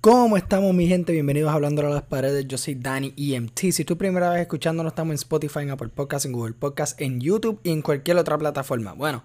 ¿Cómo 0.00 0.36
estamos 0.36 0.72
mi 0.72 0.86
gente? 0.86 1.12
Bienvenidos 1.12 1.50
a 1.50 1.54
Hablando 1.54 1.86
a 1.86 1.90
las 1.90 2.02
Paredes. 2.02 2.46
Yo 2.46 2.58
soy 2.58 2.76
Dani 2.76 3.12
EMT. 3.16 3.58
Si 3.72 3.84
tu 3.84 3.98
primera 3.98 4.30
vez 4.30 4.42
escuchándonos, 4.42 4.92
estamos 4.92 5.12
en 5.12 5.16
Spotify, 5.16 5.60
en 5.60 5.70
Apple 5.70 5.88
Podcasts, 5.88 6.26
en 6.26 6.32
Google 6.32 6.54
Podcasts, 6.54 7.00
en 7.00 7.20
YouTube 7.20 7.60
y 7.64 7.70
en 7.70 7.82
cualquier 7.82 8.16
otra 8.16 8.38
plataforma. 8.38 8.92
Bueno, 8.92 9.24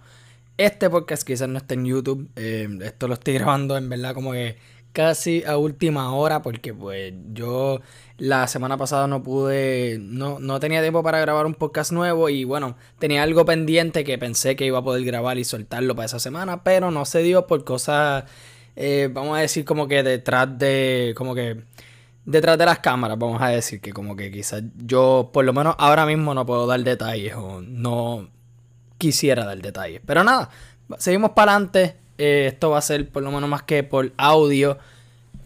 este 0.57 0.89
podcast 0.89 1.23
quizás 1.23 1.47
no 1.49 1.57
esté 1.57 1.75
en 1.75 1.85
YouTube. 1.85 2.29
Eh, 2.35 2.67
esto 2.81 3.07
lo 3.07 3.13
estoy 3.13 3.35
grabando 3.35 3.77
en 3.77 3.89
verdad 3.89 4.13
como 4.13 4.31
que 4.31 4.57
casi 4.91 5.43
a 5.45 5.57
última 5.57 6.13
hora 6.13 6.41
porque 6.41 6.73
pues 6.73 7.13
yo 7.33 7.81
la 8.17 8.47
semana 8.47 8.77
pasada 8.77 9.07
no 9.07 9.23
pude, 9.23 9.97
no, 9.99 10.39
no 10.39 10.59
tenía 10.59 10.81
tiempo 10.81 11.01
para 11.03 11.19
grabar 11.19 11.45
un 11.45 11.55
podcast 11.55 11.91
nuevo 11.91 12.29
y 12.29 12.43
bueno, 12.43 12.75
tenía 12.99 13.23
algo 13.23 13.45
pendiente 13.45 14.03
que 14.03 14.17
pensé 14.17 14.55
que 14.55 14.65
iba 14.65 14.79
a 14.79 14.83
poder 14.83 15.03
grabar 15.03 15.37
y 15.37 15.43
soltarlo 15.43 15.95
para 15.95 16.07
esa 16.07 16.19
semana, 16.19 16.63
pero 16.63 16.91
no 16.91 17.05
se 17.05 17.23
dio 17.23 17.47
por 17.47 17.63
cosas, 17.63 18.25
eh, 18.75 19.09
vamos 19.11 19.37
a 19.37 19.41
decir 19.41 19.65
como 19.65 19.87
que 19.87 20.03
detrás 20.03 20.57
de, 20.57 21.13
como 21.17 21.35
que 21.35 21.63
detrás 22.25 22.57
de 22.57 22.65
las 22.65 22.79
cámaras, 22.79 23.17
vamos 23.17 23.41
a 23.41 23.49
decir 23.49 23.81
que 23.81 23.91
como 23.93 24.15
que 24.15 24.31
quizás 24.31 24.63
yo 24.77 25.29
por 25.33 25.45
lo 25.45 25.53
menos 25.53 25.75
ahora 25.77 26.05
mismo 26.05 26.33
no 26.33 26.45
puedo 26.45 26.67
dar 26.67 26.81
detalles 26.83 27.35
o 27.35 27.61
no 27.61 28.29
quisiera 28.97 29.45
dar 29.45 29.59
detalles, 29.59 30.01
pero 30.05 30.23
nada, 30.23 30.49
seguimos 30.97 31.31
para 31.31 31.53
adelante. 31.53 31.97
Eh, 32.17 32.47
esto 32.47 32.69
va 32.69 32.77
a 32.77 32.81
ser 32.81 33.09
por 33.09 33.23
lo 33.23 33.31
menos 33.31 33.49
más 33.49 33.63
que 33.63 33.83
por 33.83 34.11
audio. 34.17 34.77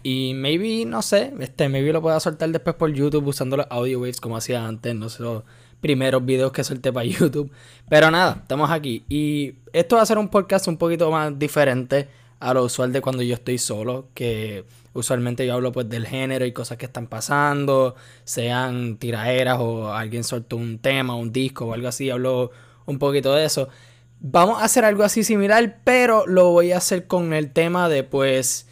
Y 0.04 0.34
maybe, 0.36 0.86
no 0.86 1.02
sé, 1.02 1.34
este, 1.40 1.68
maybe 1.70 1.92
lo 1.92 2.02
pueda 2.02 2.20
soltar 2.20 2.50
después 2.50 2.76
por 2.76 2.92
YouTube 2.92 3.26
usando 3.28 3.58
los 3.58 3.66
audio 3.70 4.00
waves 4.00 4.22
como 4.22 4.38
hacía 4.38 4.66
antes, 4.66 4.94
no 4.94 5.10
sé, 5.10 5.24
los 5.24 5.44
primeros 5.82 6.24
videos 6.26 6.52
que 6.52 6.64
solté 6.64 6.92
para 6.92 7.06
YouTube. 7.08 7.50
Pero 7.90 8.12
nada, 8.12 8.40
estamos 8.42 8.70
aquí. 8.70 9.04
Y 9.10 9.56
esto 9.74 9.96
va 9.96 10.04
a 10.04 10.06
ser 10.06 10.18
un 10.18 10.30
podcast 10.30 10.68
un 10.68 10.78
poquito 10.78 11.10
más 11.10 11.38
diferente 11.40 12.08
a 12.40 12.54
lo 12.54 12.64
usual 12.64 12.92
de 12.92 13.02
cuando 13.02 13.24
yo 13.24 13.36
estoy 13.36 13.58
solo, 13.58 14.10
que 14.14 14.66
usualmente 14.94 15.46
yo 15.46 15.54
hablo 15.54 15.72
pues 15.72 15.90
del 15.90 16.08
género 16.08 16.46
y 16.46 16.52
cosas 16.52 16.78
que 16.78 16.86
están 16.86 17.08
pasando, 17.08 17.96
sean 18.24 18.98
tiraderas 18.98 19.58
o 19.60 19.94
alguien 19.94 20.24
soltó 20.24 20.58
un 20.58 20.80
tema, 20.80 21.16
un 21.16 21.32
disco 21.32 21.66
o 21.66 21.74
algo 21.74 21.88
así, 21.88 22.10
hablo 22.10 22.52
un 22.86 23.00
poquito 23.00 23.34
de 23.36 23.46
eso. 23.46 23.70
Vamos 24.20 24.62
a 24.62 24.66
hacer 24.66 24.86
algo 24.86 25.04
así 25.04 25.24
similar, 25.24 25.80
pero 25.84 26.26
lo 26.26 26.52
voy 26.52 26.72
a 26.72 26.78
hacer 26.78 27.08
con 27.08 27.34
el 27.34 27.52
tema 27.52 27.90
de, 27.90 28.04
pues, 28.04 28.68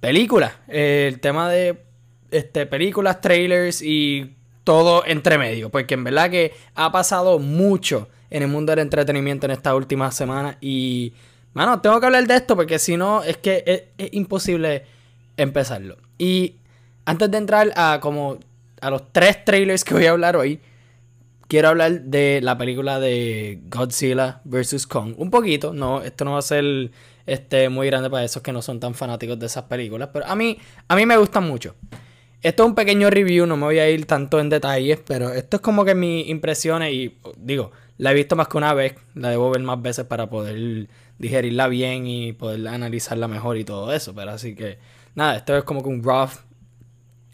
películas. 0.00 0.52
el 0.66 1.20
tema 1.20 1.50
de 1.50 1.84
este, 2.30 2.66
películas, 2.66 3.20
trailers 3.20 3.82
y 3.82 4.34
todo 4.64 5.04
entre 5.06 5.38
medio. 5.38 5.70
Porque 5.70 5.94
en 5.94 6.04
verdad 6.04 6.30
que 6.30 6.52
ha 6.74 6.90
pasado 6.92 7.38
mucho 7.38 8.08
en 8.30 8.42
el 8.42 8.48
mundo 8.48 8.72
del 8.72 8.80
entretenimiento 8.80 9.46
en 9.46 9.52
esta 9.52 9.74
última 9.74 10.10
semana. 10.10 10.56
Y, 10.60 11.12
mano, 11.58 11.80
tengo 11.80 11.98
que 11.98 12.06
hablar 12.06 12.24
de 12.24 12.36
esto 12.36 12.54
porque 12.54 12.78
si 12.78 12.96
no, 12.96 13.24
es 13.24 13.36
que 13.36 13.64
es, 13.66 13.82
es 13.98 14.14
imposible 14.14 14.84
empezarlo. 15.36 15.96
Y 16.16 16.54
antes 17.04 17.28
de 17.30 17.36
entrar 17.36 17.72
a 17.74 17.98
como 18.00 18.38
a 18.80 18.90
los 18.90 19.12
tres 19.12 19.44
trailers 19.44 19.82
que 19.82 19.94
voy 19.94 20.06
a 20.06 20.12
hablar 20.12 20.36
hoy, 20.36 20.60
quiero 21.48 21.68
hablar 21.68 22.02
de 22.02 22.38
la 22.42 22.56
película 22.56 23.00
de 23.00 23.60
Godzilla 23.68 24.40
vs. 24.44 24.86
Kong. 24.86 25.14
Un 25.18 25.30
poquito, 25.30 25.72
no, 25.72 26.00
esto 26.00 26.24
no 26.24 26.34
va 26.34 26.38
a 26.38 26.42
ser 26.42 26.92
este, 27.26 27.68
muy 27.68 27.88
grande 27.88 28.08
para 28.08 28.24
esos 28.24 28.40
que 28.40 28.52
no 28.52 28.62
son 28.62 28.78
tan 28.78 28.94
fanáticos 28.94 29.36
de 29.36 29.46
esas 29.46 29.64
películas, 29.64 30.10
pero 30.12 30.26
a 30.26 30.36
mí, 30.36 30.58
a 30.86 30.94
mí 30.94 31.06
me 31.06 31.16
gustan 31.16 31.44
mucho. 31.44 31.74
Esto 32.40 32.62
es 32.62 32.68
un 32.68 32.76
pequeño 32.76 33.10
review, 33.10 33.46
no 33.46 33.56
me 33.56 33.64
voy 33.64 33.80
a 33.80 33.90
ir 33.90 34.06
tanto 34.06 34.38
en 34.38 34.48
detalles, 34.48 35.00
pero 35.04 35.32
esto 35.32 35.56
es 35.56 35.60
como 35.60 35.84
que 35.84 35.96
mis 35.96 36.28
impresiones 36.28 36.92
y 36.92 37.18
digo, 37.36 37.72
la 37.96 38.12
he 38.12 38.14
visto 38.14 38.36
más 38.36 38.46
que 38.46 38.58
una 38.58 38.72
vez, 38.74 38.94
la 39.14 39.30
debo 39.30 39.50
ver 39.50 39.62
más 39.62 39.82
veces 39.82 40.04
para 40.04 40.30
poder 40.30 40.88
digerirla 41.18 41.68
bien 41.68 42.06
y 42.06 42.32
poder 42.32 42.66
analizarla 42.68 43.28
mejor 43.28 43.56
y 43.56 43.64
todo 43.64 43.92
eso, 43.92 44.14
pero 44.14 44.30
así 44.32 44.54
que 44.54 44.78
nada, 45.14 45.36
esto 45.36 45.56
es 45.56 45.64
como 45.64 45.82
que 45.82 45.88
un 45.88 46.02
rough 46.02 46.32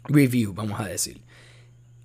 review, 0.05 0.53
vamos 0.53 0.79
a 0.79 0.85
decir. 0.85 1.21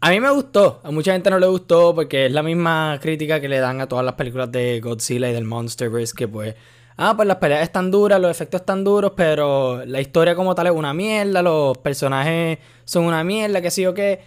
A 0.03 0.11
mí 0.11 0.21
me 0.21 0.31
gustó, 0.31 0.81
a 0.83 0.91
mucha 0.91 1.13
gente 1.13 1.29
no 1.29 1.39
le 1.39 1.47
gustó 1.47 1.95
porque 1.95 2.27
es 2.27 2.33
la 2.33 2.43
misma 2.43 2.99
crítica 3.03 3.39
que 3.41 3.49
le 3.49 3.59
dan 3.59 3.81
a 3.83 3.87
todas 3.87 4.05
las 4.05 4.15
películas 4.15 4.51
de 4.51 4.81
Godzilla 4.81 5.29
y 5.29 5.35
del 5.35 5.45
Monsterverse 5.45 6.15
que 6.17 6.27
pues, 6.27 6.55
ah, 6.97 7.15
pues 7.15 7.29
las 7.29 7.37
peleas 7.37 7.63
están 7.63 7.91
duras, 7.91 8.19
los 8.19 8.31
efectos 8.31 8.63
están 8.63 8.83
duros, 8.83 9.13
pero 9.15 9.85
la 9.85 10.01
historia 10.01 10.35
como 10.35 10.55
tal 10.55 10.69
es 10.69 10.73
una 10.73 10.95
mierda, 10.95 11.43
los 11.43 11.77
personajes 11.79 12.59
son 12.85 13.05
una 13.05 13.23
mierda, 13.25 13.61
que 13.61 13.71
sí 13.71 13.85
o 13.85 13.93
qué. 13.93 14.21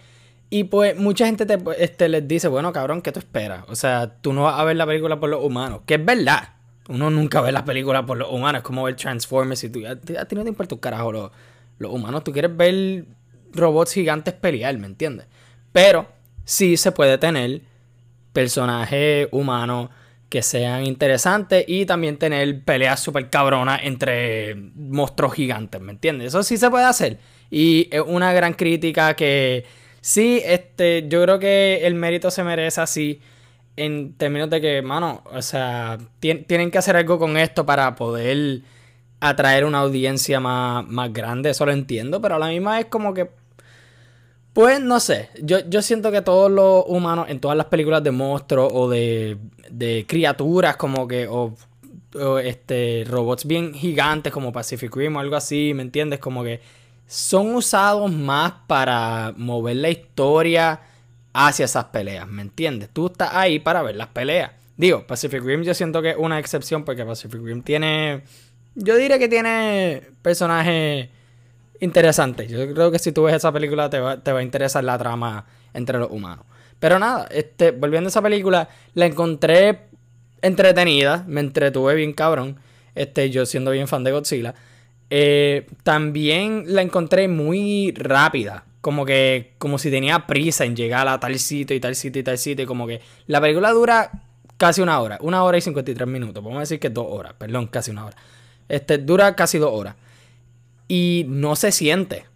Y 0.48 0.64
pues 0.64 0.96
mucha 0.96 1.26
gente 1.26 1.46
te, 1.46 1.58
este, 1.78 2.08
les 2.08 2.28
dice, 2.28 2.46
bueno, 2.46 2.72
cabrón, 2.72 3.02
¿qué 3.02 3.10
tú 3.10 3.18
esperas? 3.18 3.64
O 3.68 3.74
sea, 3.74 4.14
tú 4.20 4.32
no 4.32 4.44
vas 4.44 4.60
a 4.60 4.64
ver 4.64 4.76
la 4.76 4.86
película 4.86 5.18
por 5.18 5.28
los 5.28 5.42
humanos, 5.42 5.80
que 5.86 5.94
es 5.94 6.04
verdad. 6.04 6.53
Uno 6.88 7.10
nunca 7.10 7.40
ve 7.40 7.52
las 7.52 7.62
películas 7.62 8.04
por 8.04 8.18
los 8.18 8.30
humanos, 8.30 8.60
es 8.60 8.64
como 8.64 8.82
ver 8.82 8.96
Transformers 8.96 9.64
y 9.64 9.70
tú, 9.70 9.86
a, 9.86 9.96
ti 9.96 10.34
no 10.34 10.42
te 10.42 10.48
importa 10.48 10.74
un 10.74 10.80
carajo 10.80 11.12
los, 11.12 11.30
los 11.78 11.92
humanos, 11.92 12.24
tú 12.24 12.32
quieres 12.32 12.54
ver 12.54 13.04
robots 13.52 13.94
gigantes 13.94 14.34
pelear, 14.34 14.76
¿me 14.76 14.86
entiendes? 14.86 15.26
Pero 15.72 16.06
sí 16.44 16.76
se 16.76 16.92
puede 16.92 17.16
tener 17.18 17.62
personajes 18.32 19.28
humanos 19.30 19.90
que 20.28 20.42
sean 20.42 20.84
interesantes 20.84 21.64
y 21.68 21.86
también 21.86 22.18
tener 22.18 22.64
peleas 22.64 23.00
súper 23.00 23.30
cabronas 23.30 23.80
entre 23.84 24.54
monstruos 24.54 25.34
gigantes, 25.34 25.80
¿me 25.80 25.92
entiendes? 25.92 26.28
Eso 26.28 26.42
sí 26.42 26.56
se 26.56 26.70
puede 26.70 26.84
hacer. 26.84 27.18
Y 27.50 27.88
es 27.92 28.02
una 28.04 28.32
gran 28.32 28.54
crítica 28.54 29.14
que 29.14 29.64
sí, 30.00 30.42
este, 30.44 31.06
yo 31.08 31.22
creo 31.22 31.38
que 31.38 31.86
el 31.86 31.94
mérito 31.94 32.30
se 32.32 32.42
merece 32.42 32.80
así 32.80 33.20
en 33.76 34.14
términos 34.14 34.50
de 34.50 34.60
que, 34.60 34.82
mano, 34.82 35.22
o 35.32 35.42
sea, 35.42 35.98
tienen 36.20 36.70
que 36.70 36.78
hacer 36.78 36.96
algo 36.96 37.18
con 37.18 37.36
esto 37.36 37.66
para 37.66 37.94
poder 37.94 38.60
atraer 39.20 39.64
una 39.64 39.80
audiencia 39.80 40.40
más, 40.40 40.86
más 40.86 41.12
grande, 41.12 41.50
eso 41.50 41.66
lo 41.66 41.72
entiendo, 41.72 42.20
pero 42.20 42.36
a 42.36 42.38
la 42.38 42.48
misma 42.48 42.78
es 42.80 42.86
como 42.86 43.14
que 43.14 43.30
pues 44.54 44.80
no 44.80 45.00
sé, 45.00 45.30
yo, 45.42 45.68
yo 45.68 45.82
siento 45.82 46.12
que 46.12 46.22
todos 46.22 46.48
los 46.48 46.84
humanos 46.86 47.26
en 47.28 47.40
todas 47.40 47.56
las 47.56 47.66
películas 47.66 48.04
de 48.04 48.12
monstruos 48.12 48.70
o 48.72 48.88
de, 48.88 49.36
de 49.68 50.06
criaturas 50.06 50.76
como 50.76 51.08
que, 51.08 51.26
o, 51.26 51.56
este, 52.38 53.04
robots 53.08 53.44
bien 53.44 53.74
gigantes 53.74 54.32
como 54.32 54.52
Pacific 54.52 54.94
Rim 54.94 55.16
o 55.16 55.18
algo 55.18 55.34
así, 55.34 55.72
¿me 55.74 55.82
entiendes? 55.82 56.20
Como 56.20 56.44
que 56.44 56.60
son 57.08 57.56
usados 57.56 58.12
más 58.12 58.52
para 58.68 59.34
mover 59.36 59.74
la 59.76 59.90
historia 59.90 60.80
hacia 61.34 61.66
esas 61.66 61.86
peleas, 61.86 62.26
¿me 62.28 62.42
entiendes? 62.42 62.88
Tú 62.92 63.08
estás 63.08 63.30
ahí 63.34 63.58
para 63.58 63.82
ver 63.82 63.96
las 63.96 64.06
peleas. 64.08 64.52
Digo, 64.76 65.06
Pacific 65.06 65.42
Rim 65.42 65.62
yo 65.62 65.74
siento 65.74 66.00
que 66.00 66.10
es 66.10 66.16
una 66.16 66.38
excepción 66.38 66.84
porque 66.84 67.04
Pacific 67.04 67.40
Rim 67.42 67.62
tiene, 67.62 68.22
yo 68.74 68.96
diría 68.96 69.18
que 69.18 69.28
tiene 69.28 70.02
personajes 70.22 71.08
interesante. 71.80 72.46
Yo 72.46 72.72
creo 72.72 72.90
que 72.90 72.98
si 72.98 73.12
tú 73.12 73.24
ves 73.24 73.34
esa 73.34 73.52
película 73.52 73.90
te 73.90 74.00
va, 74.00 74.22
te 74.22 74.32
va 74.32 74.38
a 74.38 74.42
interesar 74.42 74.82
la 74.84 74.96
trama 74.96 75.44
entre 75.74 75.98
los 75.98 76.10
humanos. 76.10 76.46
Pero 76.78 76.98
nada, 76.98 77.26
este, 77.30 77.72
volviendo 77.72 78.08
a 78.08 78.10
esa 78.10 78.22
película, 78.22 78.68
la 78.94 79.06
encontré 79.06 79.80
entretenida, 80.40 81.24
me 81.26 81.40
entretuve 81.40 81.94
bien 81.94 82.12
cabrón, 82.12 82.58
este, 82.94 83.30
yo 83.30 83.44
siendo 83.46 83.72
bien 83.72 83.88
fan 83.88 84.04
de 84.04 84.12
Godzilla. 84.12 84.54
Eh, 85.10 85.66
también 85.82 86.64
la 86.68 86.82
encontré 86.82 87.28
muy 87.28 87.92
rápida, 87.96 88.64
como 88.84 89.06
que, 89.06 89.54
como 89.56 89.78
si 89.78 89.90
tenía 89.90 90.26
prisa 90.26 90.66
en 90.66 90.76
llegar 90.76 91.08
a 91.08 91.18
tal 91.18 91.38
sitio 91.38 91.74
y 91.74 91.80
tal 91.80 91.96
sitio 91.96 92.20
y 92.20 92.22
tal 92.22 92.36
sitio, 92.36 92.66
como 92.66 92.86
que 92.86 93.00
la 93.26 93.40
película 93.40 93.70
dura 93.70 94.10
casi 94.58 94.82
una 94.82 95.00
hora, 95.00 95.16
una 95.22 95.42
hora 95.42 95.56
y 95.56 95.62
53 95.62 96.06
minutos, 96.06 96.44
vamos 96.44 96.58
a 96.58 96.60
decir 96.60 96.78
que 96.78 96.90
dos 96.90 97.06
horas, 97.08 97.32
perdón, 97.38 97.68
casi 97.68 97.92
una 97.92 98.04
hora. 98.04 98.16
Este, 98.68 98.98
dura 98.98 99.34
casi 99.36 99.56
dos 99.56 99.70
horas 99.72 99.96
y 100.86 101.24
no 101.28 101.56
se 101.56 101.72
siente. 101.72 102.26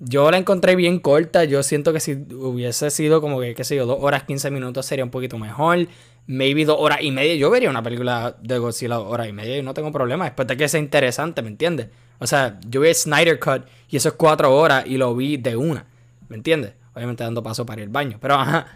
Yo 0.00 0.30
la 0.30 0.38
encontré 0.38 0.76
bien 0.76 1.00
corta. 1.00 1.44
Yo 1.44 1.62
siento 1.62 1.92
que 1.92 2.00
si 2.00 2.12
hubiese 2.12 2.90
sido 2.90 3.20
como 3.20 3.40
que, 3.40 3.54
qué 3.54 3.64
sé 3.64 3.76
yo, 3.76 3.86
dos 3.86 3.98
horas, 4.00 4.24
15 4.24 4.50
minutos 4.50 4.86
sería 4.86 5.04
un 5.04 5.10
poquito 5.10 5.38
mejor. 5.38 5.88
Maybe 6.26 6.64
dos 6.64 6.76
horas 6.78 6.98
y 7.02 7.10
media. 7.10 7.34
Yo 7.34 7.50
vería 7.50 7.70
una 7.70 7.82
película 7.82 8.36
de 8.40 8.58
Godzilla 8.58 8.96
dos 8.96 9.10
horas 9.10 9.28
y 9.28 9.32
media 9.32 9.56
y 9.56 9.62
no 9.62 9.74
tengo 9.74 9.90
problema. 9.90 10.24
Después 10.24 10.46
de 10.46 10.56
que 10.56 10.68
sea 10.68 10.80
interesante, 10.80 11.42
¿me 11.42 11.48
entiendes? 11.48 11.88
O 12.18 12.26
sea, 12.26 12.58
yo 12.68 12.80
vi 12.80 12.92
Snyder 12.92 13.38
Cut 13.38 13.64
y 13.88 13.96
eso 13.96 14.10
es 14.10 14.14
cuatro 14.14 14.54
horas 14.54 14.84
y 14.86 14.96
lo 14.96 15.14
vi 15.14 15.36
de 15.36 15.56
una. 15.56 15.86
¿Me 16.28 16.36
entiendes? 16.36 16.72
Obviamente 16.94 17.24
dando 17.24 17.42
paso 17.42 17.64
para 17.64 17.80
ir 17.80 17.86
al 17.86 17.92
baño. 17.92 18.18
Pero 18.20 18.34
ajá. 18.34 18.66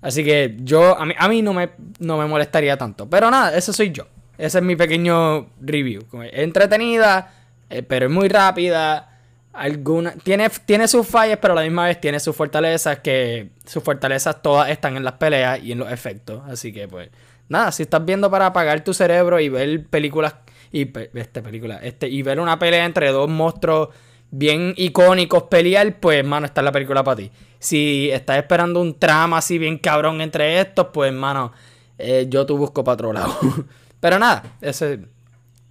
Así 0.00 0.24
que 0.24 0.56
yo, 0.60 0.98
a 0.98 1.04
mí, 1.06 1.14
a 1.16 1.28
mí 1.28 1.42
no, 1.42 1.54
me, 1.54 1.70
no 1.98 2.18
me 2.18 2.26
molestaría 2.26 2.76
tanto. 2.76 3.08
Pero 3.08 3.30
nada, 3.30 3.56
eso 3.56 3.72
soy 3.72 3.90
yo. 3.92 4.06
Ese 4.36 4.58
es 4.58 4.64
mi 4.64 4.76
pequeño 4.76 5.48
review. 5.60 6.04
Entretenida 6.32 7.32
eh, 7.72 7.82
pero 7.82 8.06
es 8.06 8.12
muy 8.12 8.28
rápida. 8.28 9.11
Alguna, 9.52 10.12
tiene, 10.12 10.48
tiene 10.64 10.88
sus 10.88 11.06
fallas, 11.06 11.38
pero 11.40 11.52
a 11.52 11.56
la 11.56 11.62
misma 11.62 11.84
vez 11.84 12.00
tiene 12.00 12.18
sus 12.20 12.34
fortalezas, 12.34 13.00
que 13.00 13.50
sus 13.66 13.82
fortalezas 13.82 14.40
todas 14.40 14.70
están 14.70 14.96
en 14.96 15.04
las 15.04 15.14
peleas 15.14 15.62
y 15.62 15.72
en 15.72 15.78
los 15.78 15.92
efectos. 15.92 16.42
Así 16.48 16.72
que 16.72 16.88
pues, 16.88 17.10
nada, 17.48 17.70
si 17.70 17.82
estás 17.82 18.04
viendo 18.04 18.30
para 18.30 18.46
apagar 18.46 18.82
tu 18.82 18.94
cerebro 18.94 19.38
y 19.40 19.48
ver 19.48 19.86
películas, 19.86 20.34
y 20.72 20.90
este, 21.14 21.42
película, 21.42 21.78
este, 21.82 22.08
y 22.08 22.22
ver 22.22 22.40
una 22.40 22.58
pelea 22.58 22.86
entre 22.86 23.10
dos 23.10 23.28
monstruos 23.28 23.90
bien 24.30 24.72
icónicos 24.78 25.44
pelear, 25.44 26.00
pues, 26.00 26.24
mano, 26.24 26.46
esta 26.46 26.62
es 26.62 26.64
la 26.64 26.72
película 26.72 27.04
para 27.04 27.16
ti. 27.16 27.30
Si 27.58 28.10
estás 28.10 28.38
esperando 28.38 28.80
un 28.80 28.98
trama 28.98 29.38
así 29.38 29.58
bien 29.58 29.78
cabrón 29.78 30.22
entre 30.22 30.58
estos, 30.60 30.88
pues, 30.92 31.12
mano, 31.12 31.52
eh, 31.98 32.26
yo 32.28 32.46
tú 32.46 32.56
busco 32.56 32.82
para 32.82 32.94
otro 32.94 33.12
lado. 33.12 33.38
Pero 34.00 34.18
nada, 34.18 34.42
ese, 34.62 35.00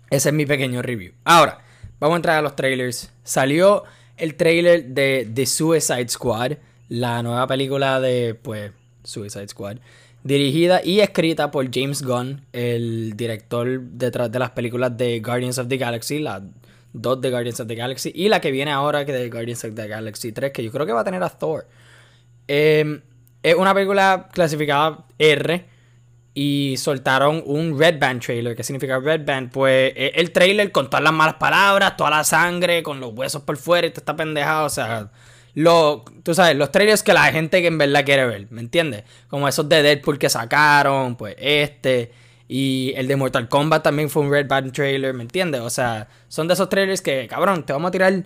ese 0.10 0.30
es 0.30 0.34
mi 0.34 0.46
pequeño 0.46 0.82
review. 0.84 1.14
Ahora, 1.26 1.60
vamos 2.02 2.16
a 2.16 2.18
entrar 2.18 2.38
a 2.40 2.42
los 2.42 2.56
trailers. 2.58 3.10
Salió 3.24 3.84
el 4.18 4.36
trailer 4.36 4.88
de 4.88 5.30
The 5.34 5.46
Suicide 5.46 6.10
Squad, 6.10 6.54
la 6.90 7.24
nueva 7.24 7.48
película 7.48 8.02
de, 8.02 8.36
pues, 8.36 8.72
Suicide 9.04 9.48
Squad. 9.48 9.78
Dirigida 10.24 10.82
y 10.84 11.00
escrita 11.00 11.50
por 11.50 11.74
James 11.74 12.04
Gunn, 12.04 12.46
el 12.52 13.16
director 13.16 13.80
detrás 13.80 14.32
de 14.32 14.40
las 14.40 14.52
películas 14.52 14.96
de 14.98 15.20
Guardians 15.20 15.58
of 15.58 15.68
the 15.68 15.78
Galaxy, 15.78 16.20
las 16.20 16.42
dos 16.92 17.22
de 17.22 17.32
Guardians 17.32 17.60
of 17.60 17.68
the 17.68 17.76
Galaxy, 17.76 18.12
y 18.14 18.30
la 18.30 18.42
que 18.42 18.52
viene 18.52 18.72
ahora 18.72 19.06
que 19.06 19.14
de 19.14 19.30
Guardians 19.30 19.64
of 19.64 19.76
the 19.76 19.88
Galaxy 19.88 20.32
3, 20.32 20.52
que 20.52 20.64
yo 20.64 20.72
creo 20.72 20.86
que 20.86 20.92
va 20.92 21.02
a 21.02 21.06
tener 21.06 21.24
a 21.24 21.30
Thor. 21.30 21.68
Em, 22.48 23.02
es 23.42 23.56
una 23.56 23.74
película 23.74 24.28
clasificada 24.32 25.06
R 25.18 25.66
y 26.34 26.76
soltaron 26.78 27.44
un 27.46 27.78
Red 27.78 28.00
Band 28.00 28.22
trailer. 28.22 28.56
¿Qué 28.56 28.64
significa 28.64 29.00
Red 29.00 29.26
Band? 29.26 29.52
Pues 29.52 29.94
el 29.96 30.32
trailer 30.32 30.72
con 30.72 30.90
todas 30.90 31.04
las 31.04 31.14
malas 31.14 31.36
palabras, 31.36 31.98
toda 31.98 32.10
la 32.10 32.24
sangre, 32.24 32.84
con 32.84 33.00
los 33.00 33.14
huesos 33.14 33.42
por 33.42 33.58
fuera 33.58 33.88
y 33.88 33.92
te 33.92 34.00
está 34.00 34.16
pendejado. 34.16 34.66
O 34.66 34.70
sea, 34.70 35.12
lo, 35.54 36.06
tú 36.24 36.34
sabes, 36.34 36.56
los 36.56 36.72
trailers 36.72 37.04
que 37.04 37.14
la 37.14 37.26
gente 37.32 37.66
en 37.66 37.78
verdad 37.78 38.06
quiere 38.06 38.26
ver, 38.26 38.48
¿me 38.52 38.62
entiendes? 38.62 39.04
Como 39.28 39.48
esos 39.48 39.68
de 39.68 39.84
Deadpool 39.84 40.18
que 40.18 40.30
sacaron, 40.30 41.16
pues 41.18 41.36
este. 41.38 42.12
Y 42.48 42.94
el 42.98 43.08
de 43.08 43.16
Mortal 43.16 43.48
Kombat 43.48 43.84
también 43.84 44.10
fue 44.10 44.24
un 44.24 44.32
Red 44.32 44.48
Band 44.48 44.72
trailer, 44.74 45.14
¿me 45.14 45.24
entiendes? 45.24 45.62
O 45.62 45.70
sea, 45.70 46.08
son 46.28 46.48
de 46.48 46.54
esos 46.54 46.70
trailers 46.70 47.02
que, 47.02 47.28
cabrón, 47.28 47.66
te 47.66 47.74
vamos 47.74 47.90
a 47.90 47.92
tirar 47.92 48.24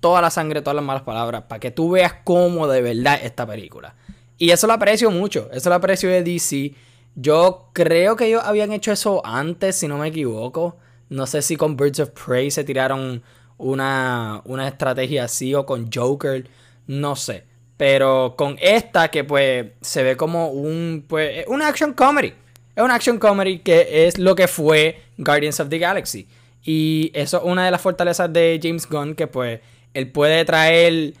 toda 0.00 0.20
la 0.20 0.30
sangre, 0.30 0.60
todas 0.60 0.76
las 0.76 0.84
malas 0.84 1.02
palabras, 1.02 1.44
para 1.48 1.60
que 1.60 1.70
tú 1.70 1.90
veas 1.90 2.14
cómo 2.24 2.66
de 2.66 2.82
verdad 2.82 3.20
esta 3.22 3.46
película. 3.46 3.94
Y 4.36 4.50
eso 4.50 4.66
lo 4.66 4.72
aprecio 4.74 5.10
mucho, 5.10 5.48
eso 5.52 5.68
lo 5.68 5.76
aprecio 5.76 6.10
de 6.10 6.22
DC. 6.22 6.74
Yo 7.14 7.70
creo 7.72 8.16
que 8.16 8.26
ellos 8.26 8.42
habían 8.44 8.72
hecho 8.72 8.92
eso 8.92 9.24
antes, 9.24 9.76
si 9.76 9.88
no 9.88 9.98
me 9.98 10.08
equivoco. 10.08 10.76
No 11.08 11.26
sé 11.26 11.42
si 11.42 11.56
con 11.56 11.76
Birds 11.76 12.00
of 12.00 12.10
Prey 12.10 12.50
se 12.50 12.64
tiraron 12.64 13.22
una, 13.58 14.40
una 14.44 14.68
estrategia 14.68 15.24
así 15.24 15.54
o 15.54 15.66
con 15.66 15.90
Joker 15.92 16.48
no 16.86 17.16
sé. 17.16 17.44
Pero 17.76 18.34
con 18.36 18.56
esta 18.60 19.08
que 19.08 19.24
pues 19.24 19.66
se 19.80 20.02
ve 20.02 20.16
como 20.16 20.48
un 20.48 21.04
pues 21.08 21.44
una 21.48 21.68
action 21.68 21.92
comedy. 21.92 22.34
Es 22.74 22.82
una 22.82 22.94
action 22.94 23.18
comedy 23.18 23.58
que 23.58 24.06
es 24.06 24.18
lo 24.18 24.34
que 24.34 24.48
fue 24.48 25.02
Guardians 25.18 25.60
of 25.60 25.68
the 25.68 25.78
Galaxy. 25.78 26.28
Y 26.62 27.10
eso 27.14 27.38
es 27.38 27.44
una 27.44 27.64
de 27.64 27.70
las 27.70 27.80
fortalezas 27.80 28.32
de 28.32 28.60
James 28.62 28.88
Gunn 28.88 29.14
que 29.14 29.26
pues 29.26 29.60
él 29.94 30.10
puede 30.10 30.44
traer 30.44 31.14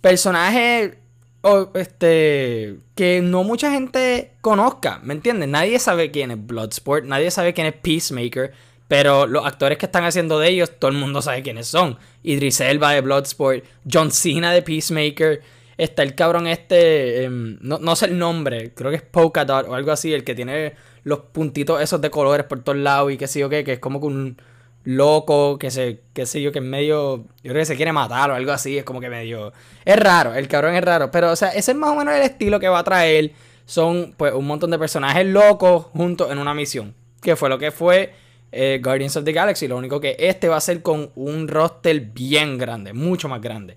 personajes 0.00 0.96
o, 1.42 1.70
este 1.74 2.78
que 2.94 3.20
no 3.20 3.44
mucha 3.44 3.70
gente 3.70 4.32
conozca, 4.40 5.00
¿me 5.02 5.14
entiendes? 5.14 5.48
Nadie 5.48 5.78
sabe 5.78 6.10
quién 6.10 6.30
es 6.30 6.46
Bloodsport, 6.46 7.04
nadie 7.04 7.30
sabe 7.30 7.52
quién 7.52 7.66
es 7.66 7.74
Peacemaker, 7.74 8.52
pero 8.88 9.26
los 9.26 9.44
actores 9.44 9.78
que 9.78 9.86
están 9.86 10.04
haciendo 10.04 10.38
de 10.38 10.48
ellos, 10.48 10.72
todo 10.78 10.90
el 10.90 10.96
mundo 10.96 11.20
sabe 11.22 11.42
quiénes 11.42 11.66
son. 11.66 11.98
Idris 12.22 12.60
Elba 12.60 12.92
de 12.92 13.00
Bloodsport, 13.00 13.64
John 13.90 14.10
Cena 14.10 14.52
de 14.52 14.62
Peacemaker. 14.62 15.42
Está 15.78 16.02
el 16.02 16.14
cabrón 16.14 16.46
este, 16.46 17.24
em, 17.24 17.58
no, 17.60 17.96
sé 17.96 18.06
el 18.06 18.18
nombre, 18.18 18.72
creo 18.74 18.90
que 18.90 18.98
es 18.98 19.02
Polka 19.02 19.44
Dot 19.44 19.66
o 19.68 19.74
algo 19.74 19.90
así, 19.90 20.12
el 20.12 20.22
que 20.22 20.34
tiene 20.34 20.74
los 21.04 21.20
puntitos 21.20 21.80
esos 21.80 22.00
de 22.00 22.10
colores 22.10 22.46
por 22.46 22.62
todos 22.62 22.78
lados 22.78 23.10
y 23.10 23.16
qué 23.16 23.26
sé 23.26 23.40
yo 23.40 23.48
qué, 23.48 23.64
que 23.64 23.72
es 23.72 23.78
como 23.80 23.98
que 23.98 24.06
un 24.06 24.36
loco, 24.84 25.58
que 25.58 25.70
se, 25.70 26.00
qué 26.12 26.26
sé 26.26 26.42
yo, 26.42 26.52
que 26.52 26.58
es 26.58 26.64
medio, 26.64 27.24
yo 27.42 27.50
creo 27.50 27.56
que 27.56 27.66
se 27.66 27.76
quiere 27.76 27.92
matar 27.92 28.30
o 28.30 28.34
algo 28.34 28.52
así, 28.52 28.78
es 28.78 28.84
como 28.84 29.00
que 29.00 29.08
medio, 29.08 29.52
es 29.84 29.96
raro, 29.96 30.34
el 30.34 30.48
cabrón 30.48 30.74
es 30.74 30.82
raro, 30.82 31.10
pero 31.10 31.30
o 31.30 31.36
sea, 31.36 31.50
ese 31.50 31.72
es 31.72 31.76
más 31.76 31.90
o 31.90 31.94
menos 31.94 32.14
el 32.14 32.22
estilo 32.22 32.58
que 32.58 32.68
va 32.68 32.80
a 32.80 32.84
traer, 32.84 33.32
son 33.64 34.14
pues 34.16 34.34
un 34.34 34.46
montón 34.46 34.70
de 34.70 34.78
personajes 34.78 35.26
locos 35.26 35.86
juntos 35.92 36.30
en 36.30 36.38
una 36.38 36.54
misión, 36.54 36.94
que 37.20 37.36
fue 37.36 37.48
lo 37.48 37.58
que 37.58 37.70
fue 37.70 38.12
eh, 38.52 38.80
Guardians 38.82 39.16
of 39.16 39.24
the 39.24 39.32
Galaxy. 39.32 39.66
Lo 39.66 39.78
único 39.78 39.98
que 39.98 40.14
este 40.18 40.48
va 40.48 40.56
a 40.56 40.60
ser 40.60 40.82
con 40.82 41.10
un 41.16 41.48
roster 41.48 42.00
bien 42.00 42.58
grande, 42.58 42.92
mucho 42.92 43.28
más 43.28 43.40
grande. 43.40 43.76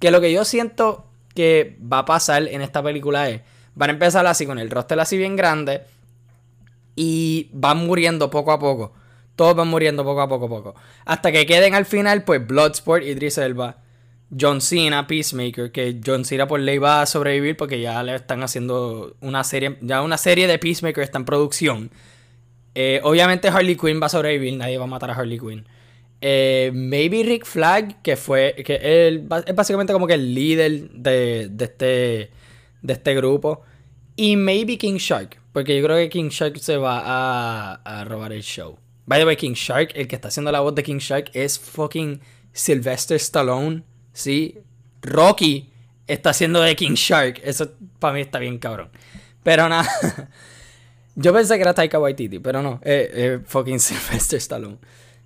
Que 0.00 0.10
lo 0.10 0.20
que 0.20 0.32
yo 0.32 0.44
siento 0.44 1.04
que 1.34 1.76
va 1.80 1.98
a 1.98 2.04
pasar 2.04 2.48
en 2.48 2.62
esta 2.62 2.82
película 2.82 3.28
es, 3.28 3.42
van 3.74 3.90
a 3.90 3.92
empezar 3.92 4.26
así 4.26 4.46
con 4.46 4.58
el 4.58 4.70
roster 4.70 4.98
así 4.98 5.18
bien 5.18 5.36
grande 5.36 5.82
y 6.96 7.50
van 7.52 7.78
muriendo 7.86 8.30
poco 8.30 8.52
a 8.52 8.58
poco. 8.58 8.92
Todos 9.36 9.56
van 9.56 9.68
muriendo 9.68 10.04
poco 10.04 10.20
a 10.20 10.28
poco, 10.28 10.48
poco. 10.48 10.74
Hasta 11.04 11.32
que 11.32 11.46
queden 11.46 11.74
al 11.74 11.86
final, 11.86 12.24
pues 12.24 12.46
Bloodsport, 12.46 13.04
Idris 13.04 13.38
Elba, 13.38 13.78
John 14.38 14.60
Cena, 14.60 15.06
Peacemaker, 15.06 15.72
que 15.72 16.00
John 16.04 16.24
Cena 16.24 16.46
por 16.46 16.60
ley 16.60 16.78
va 16.78 17.02
a 17.02 17.06
sobrevivir 17.06 17.56
porque 17.56 17.80
ya 17.80 18.02
le 18.02 18.14
están 18.14 18.42
haciendo 18.42 19.16
una 19.20 19.44
serie, 19.44 19.78
ya 19.80 20.02
una 20.02 20.18
serie 20.18 20.46
de 20.46 20.58
Peacemaker 20.58 21.02
está 21.02 21.18
en 21.18 21.24
producción. 21.24 21.90
Eh, 22.74 23.00
obviamente 23.04 23.48
Harley 23.48 23.76
Quinn 23.76 24.00
va 24.02 24.06
a 24.06 24.08
sobrevivir, 24.08 24.56
nadie 24.56 24.78
va 24.78 24.84
a 24.84 24.88
matar 24.88 25.10
a 25.10 25.14
Harley 25.14 25.38
Quinn. 25.38 25.66
Eh, 26.20 26.70
maybe 26.72 27.22
Rick 27.22 27.44
Flag, 27.44 28.02
que 28.02 28.16
fue. 28.16 28.54
que 28.64 28.76
él, 29.08 29.28
es 29.46 29.54
básicamente 29.54 29.92
como 29.92 30.06
que 30.06 30.14
el 30.14 30.34
líder 30.34 30.90
de, 30.90 31.48
de, 31.50 31.64
este, 31.64 32.30
de 32.82 32.92
este 32.92 33.14
grupo. 33.14 33.62
Y 34.16 34.36
maybe 34.36 34.78
King 34.78 34.96
Shark, 34.96 35.40
porque 35.52 35.76
yo 35.76 35.84
creo 35.84 35.96
que 35.96 36.08
King 36.08 36.28
Shark 36.28 36.58
se 36.58 36.76
va 36.76 37.74
a 37.74 38.04
robar 38.04 38.32
el 38.32 38.42
show. 38.42 38.78
By 39.06 39.20
the 39.20 39.26
way, 39.26 39.36
King 39.36 39.52
Shark, 39.54 39.90
el 39.94 40.08
que 40.08 40.16
está 40.16 40.28
haciendo 40.28 40.50
la 40.50 40.60
voz 40.60 40.74
de 40.74 40.82
King 40.82 40.98
Shark 40.98 41.30
es 41.34 41.58
fucking 41.58 42.20
Sylvester 42.52 43.16
Stallone. 43.16 43.82
Sí, 44.12 44.58
Rocky 45.02 45.70
está 46.06 46.30
haciendo 46.30 46.60
de 46.60 46.74
King 46.74 46.94
Shark. 46.94 47.40
Eso 47.44 47.72
para 47.98 48.14
mí 48.14 48.20
está 48.20 48.38
bien 48.38 48.58
cabrón. 48.58 48.90
Pero 49.42 49.68
nada. 49.68 49.88
Yo 51.16 51.32
pensé 51.32 51.56
que 51.56 51.62
era 51.62 51.74
Taika 51.74 51.98
Waititi, 51.98 52.38
pero 52.38 52.62
no. 52.62 52.80
Eh, 52.82 53.10
eh, 53.12 53.40
fucking 53.44 53.78
Sylvester 53.80 54.38
Stallone. 54.38 54.78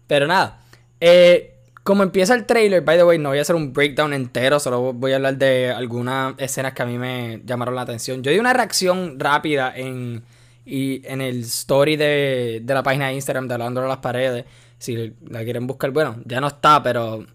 Pero 0.06 0.26
nada. 0.26 0.60
Eh, 1.00 1.54
como 1.84 2.02
empieza 2.02 2.34
el 2.34 2.44
trailer, 2.44 2.82
by 2.82 2.98
the 2.98 3.04
way, 3.04 3.18
no 3.18 3.30
voy 3.30 3.38
a 3.38 3.42
hacer 3.42 3.56
un 3.56 3.72
breakdown 3.72 4.12
entero, 4.12 4.60
solo 4.60 4.92
voy 4.92 5.12
a 5.12 5.16
hablar 5.16 5.38
de 5.38 5.70
algunas 5.70 6.34
escenas 6.36 6.74
que 6.74 6.82
a 6.82 6.84
mí 6.84 6.98
me 6.98 7.40
llamaron 7.46 7.74
la 7.74 7.80
atención. 7.80 8.22
Yo 8.22 8.30
di 8.30 8.38
una 8.38 8.52
reacción 8.52 9.18
rápida 9.18 9.72
en, 9.74 10.22
y, 10.68 11.02
en 11.06 11.20
el 11.20 11.40
story 11.40 11.96
de, 11.96 12.60
de 12.62 12.74
la 12.74 12.82
página 12.82 13.08
de 13.08 13.14
Instagram 13.14 13.48
de 13.48 13.54
Hablando 13.54 13.82
a 13.82 13.88
las 13.88 13.98
Paredes. 13.98 14.44
Si 14.78 15.14
la 15.28 15.42
quieren 15.42 15.66
buscar, 15.66 15.90
bueno, 15.90 16.16
ya 16.24 16.40
no 16.40 16.46
está, 16.46 16.82
pero 16.82 17.26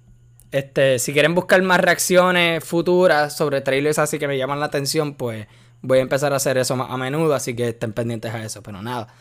este, 0.52 1.00
si 1.00 1.12
quieren 1.12 1.36
buscar 1.36 1.62
más 1.64 1.82
reacciones 1.82 2.64
futuras 2.64 3.36
sobre 3.36 3.60
trailers 3.62 4.00
así 4.00 4.18
que 4.18 4.28
me 4.28 4.38
llaman 4.38 4.60
la 4.62 4.68
atención, 4.68 5.16
pues 5.16 5.48
Voy 5.86 5.98
a 6.00 6.02
empezar 6.02 6.32
a 6.32 6.38
hacer 6.38 6.58
eso 6.58 6.78
más 6.78 6.90
a 6.90 6.96
menudo, 6.96 7.36
así 7.36 7.54
que 7.54 7.68
estén 7.68 7.92
pendientes 7.92 8.34
a 8.34 8.42
eso, 8.42 8.64
pero 8.64 8.82
nada. 8.82 9.14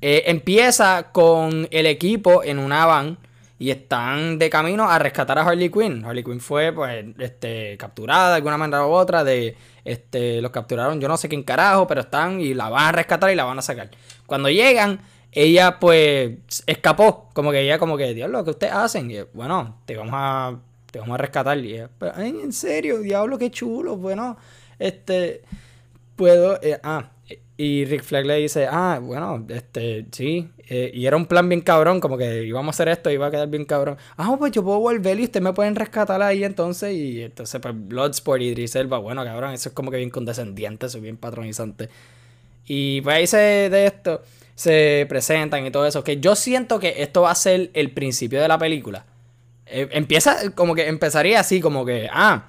Eh, 0.00 0.22
empieza 0.26 1.10
con 1.10 1.66
el 1.72 1.86
equipo 1.86 2.44
en 2.44 2.60
una 2.60 2.86
van 2.86 3.18
y 3.58 3.70
están 3.70 4.38
de 4.38 4.50
camino 4.50 4.88
a 4.88 4.98
rescatar 4.98 5.38
a 5.38 5.42
Harley 5.42 5.70
Quinn. 5.70 6.04
Harley 6.04 6.22
Quinn 6.22 6.40
fue 6.40 6.72
pues 6.72 7.04
este, 7.18 7.76
capturada 7.78 8.30
de 8.30 8.36
alguna 8.36 8.58
manera 8.58 8.86
u 8.86 8.90
otra, 8.90 9.24
de 9.24 9.56
este, 9.84 10.42
los 10.42 10.50
capturaron 10.50 11.00
yo 11.00 11.08
no 11.08 11.16
sé 11.16 11.28
quién 11.28 11.42
carajo, 11.42 11.86
pero 11.86 12.02
están 12.02 12.40
y 12.40 12.54
la 12.54 12.68
van 12.68 12.84
a 12.84 12.92
rescatar 12.92 13.30
y 13.30 13.34
la 13.34 13.44
van 13.44 13.58
a 13.58 13.62
sacar. 13.62 13.90
Cuando 14.26 14.50
llegan, 14.50 15.00
ella 15.32 15.78
pues 15.78 16.32
escapó, 16.66 17.30
como 17.32 17.50
que 17.50 17.60
ella 17.60 17.78
como 17.78 17.96
que, 17.96 18.14
diablo, 18.14 18.44
¿qué 18.44 18.50
ustedes 18.50 18.72
hacen? 18.72 19.10
Y 19.10 19.20
bueno, 19.32 19.80
te 19.86 19.96
vamos 19.96 20.14
a 20.16 20.58
te 20.90 21.00
vamos 21.00 21.14
a 21.14 21.18
rescatar 21.18 21.58
y 21.58 21.74
ella, 21.74 21.90
en 22.18 22.52
serio, 22.52 23.00
diablo, 23.00 23.38
qué 23.38 23.50
chulo, 23.50 23.96
bueno, 23.96 24.36
este 24.78 25.42
puedo. 26.16 26.58
Eh, 26.62 26.78
ah, 26.82 27.10
y 27.58 27.86
Rick 27.86 28.02
Flag 28.02 28.26
le 28.26 28.36
dice, 28.36 28.66
ah, 28.70 29.00
bueno, 29.02 29.46
este, 29.48 30.06
sí. 30.12 30.50
Eh, 30.68 30.90
y 30.92 31.06
era 31.06 31.16
un 31.16 31.24
plan 31.24 31.48
bien 31.48 31.62
cabrón, 31.62 32.00
como 32.00 32.18
que 32.18 32.44
íbamos 32.44 32.74
a 32.74 32.76
hacer 32.76 32.88
esto 32.88 33.10
y 33.10 33.14
iba 33.14 33.28
a 33.28 33.30
quedar 33.30 33.48
bien 33.48 33.64
cabrón. 33.64 33.96
Ah, 34.18 34.36
pues 34.38 34.52
yo 34.52 34.62
puedo 34.62 34.78
volver 34.78 35.18
y 35.18 35.24
ustedes 35.24 35.42
me 35.42 35.54
pueden 35.54 35.74
rescatar 35.74 36.20
ahí 36.20 36.44
entonces. 36.44 36.92
Y 36.92 37.22
entonces, 37.22 37.58
pues 37.60 37.74
Bloodsport 37.76 38.42
y 38.42 38.48
Idris 38.48 38.76
Elba, 38.76 38.98
bueno, 38.98 39.24
cabrón, 39.24 39.54
eso 39.54 39.70
es 39.70 39.74
como 39.74 39.90
que 39.90 39.96
bien 39.96 40.10
condescendiente, 40.10 40.86
eso 40.86 40.98
es 40.98 41.02
bien 41.02 41.16
patronizante. 41.16 41.88
Y 42.66 43.00
pues 43.00 43.16
ahí 43.16 43.26
se 43.26 43.38
de 43.70 43.86
esto 43.86 44.22
se 44.54 45.06
presentan 45.08 45.64
y 45.66 45.70
todo 45.70 45.86
eso. 45.86 46.04
Que 46.04 46.18
yo 46.18 46.36
siento 46.36 46.78
que 46.78 47.02
esto 47.02 47.22
va 47.22 47.30
a 47.30 47.34
ser 47.34 47.70
el 47.72 47.90
principio 47.92 48.40
de 48.42 48.48
la 48.48 48.58
película. 48.58 49.06
Eh, 49.66 49.88
empieza 49.92 50.50
como 50.52 50.74
que 50.74 50.88
empezaría 50.88 51.40
así, 51.40 51.60
como 51.60 51.86
que, 51.86 52.08
ah 52.12 52.48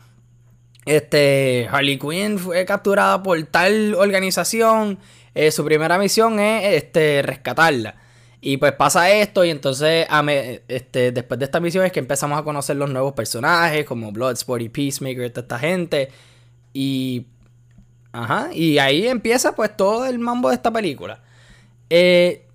este, 0.87 1.67
Harley 1.69 1.99
Quinn 1.99 2.39
fue 2.39 2.65
capturada 2.65 3.21
por 3.21 3.41
tal 3.43 3.93
organización. 3.95 4.97
Eh, 5.35 5.51
su 5.51 5.63
primera 5.63 5.97
misión 5.97 6.39
es 6.39 6.83
este, 6.83 7.21
rescatarla. 7.21 7.95
Y 8.39 8.57
pues 8.57 8.71
pasa 8.73 9.11
esto 9.11 9.43
y 9.43 9.49
entonces 9.49 10.07
este, 10.67 11.11
después 11.11 11.39
de 11.39 11.45
esta 11.45 11.59
misión 11.59 11.85
es 11.85 11.91
que 11.91 11.99
empezamos 11.99 12.39
a 12.39 12.43
conocer 12.43 12.77
los 12.77 12.89
nuevos 12.89 13.13
personajes 13.13 13.85
como 13.85 14.11
Bloodsport 14.11 14.61
y 14.61 14.69
Peacemaker, 14.69 15.29
toda 15.31 15.41
esta 15.41 15.59
gente. 15.59 16.09
Y... 16.73 17.27
Ajá, 18.13 18.49
y 18.51 18.79
ahí 18.79 19.05
empieza 19.05 19.53
pues 19.55 19.75
todo 19.75 20.05
el 20.05 20.17
mambo 20.17 20.49
de 20.49 20.55
esta 20.55 20.71
película. 20.71 21.21
Eh, 21.89 22.47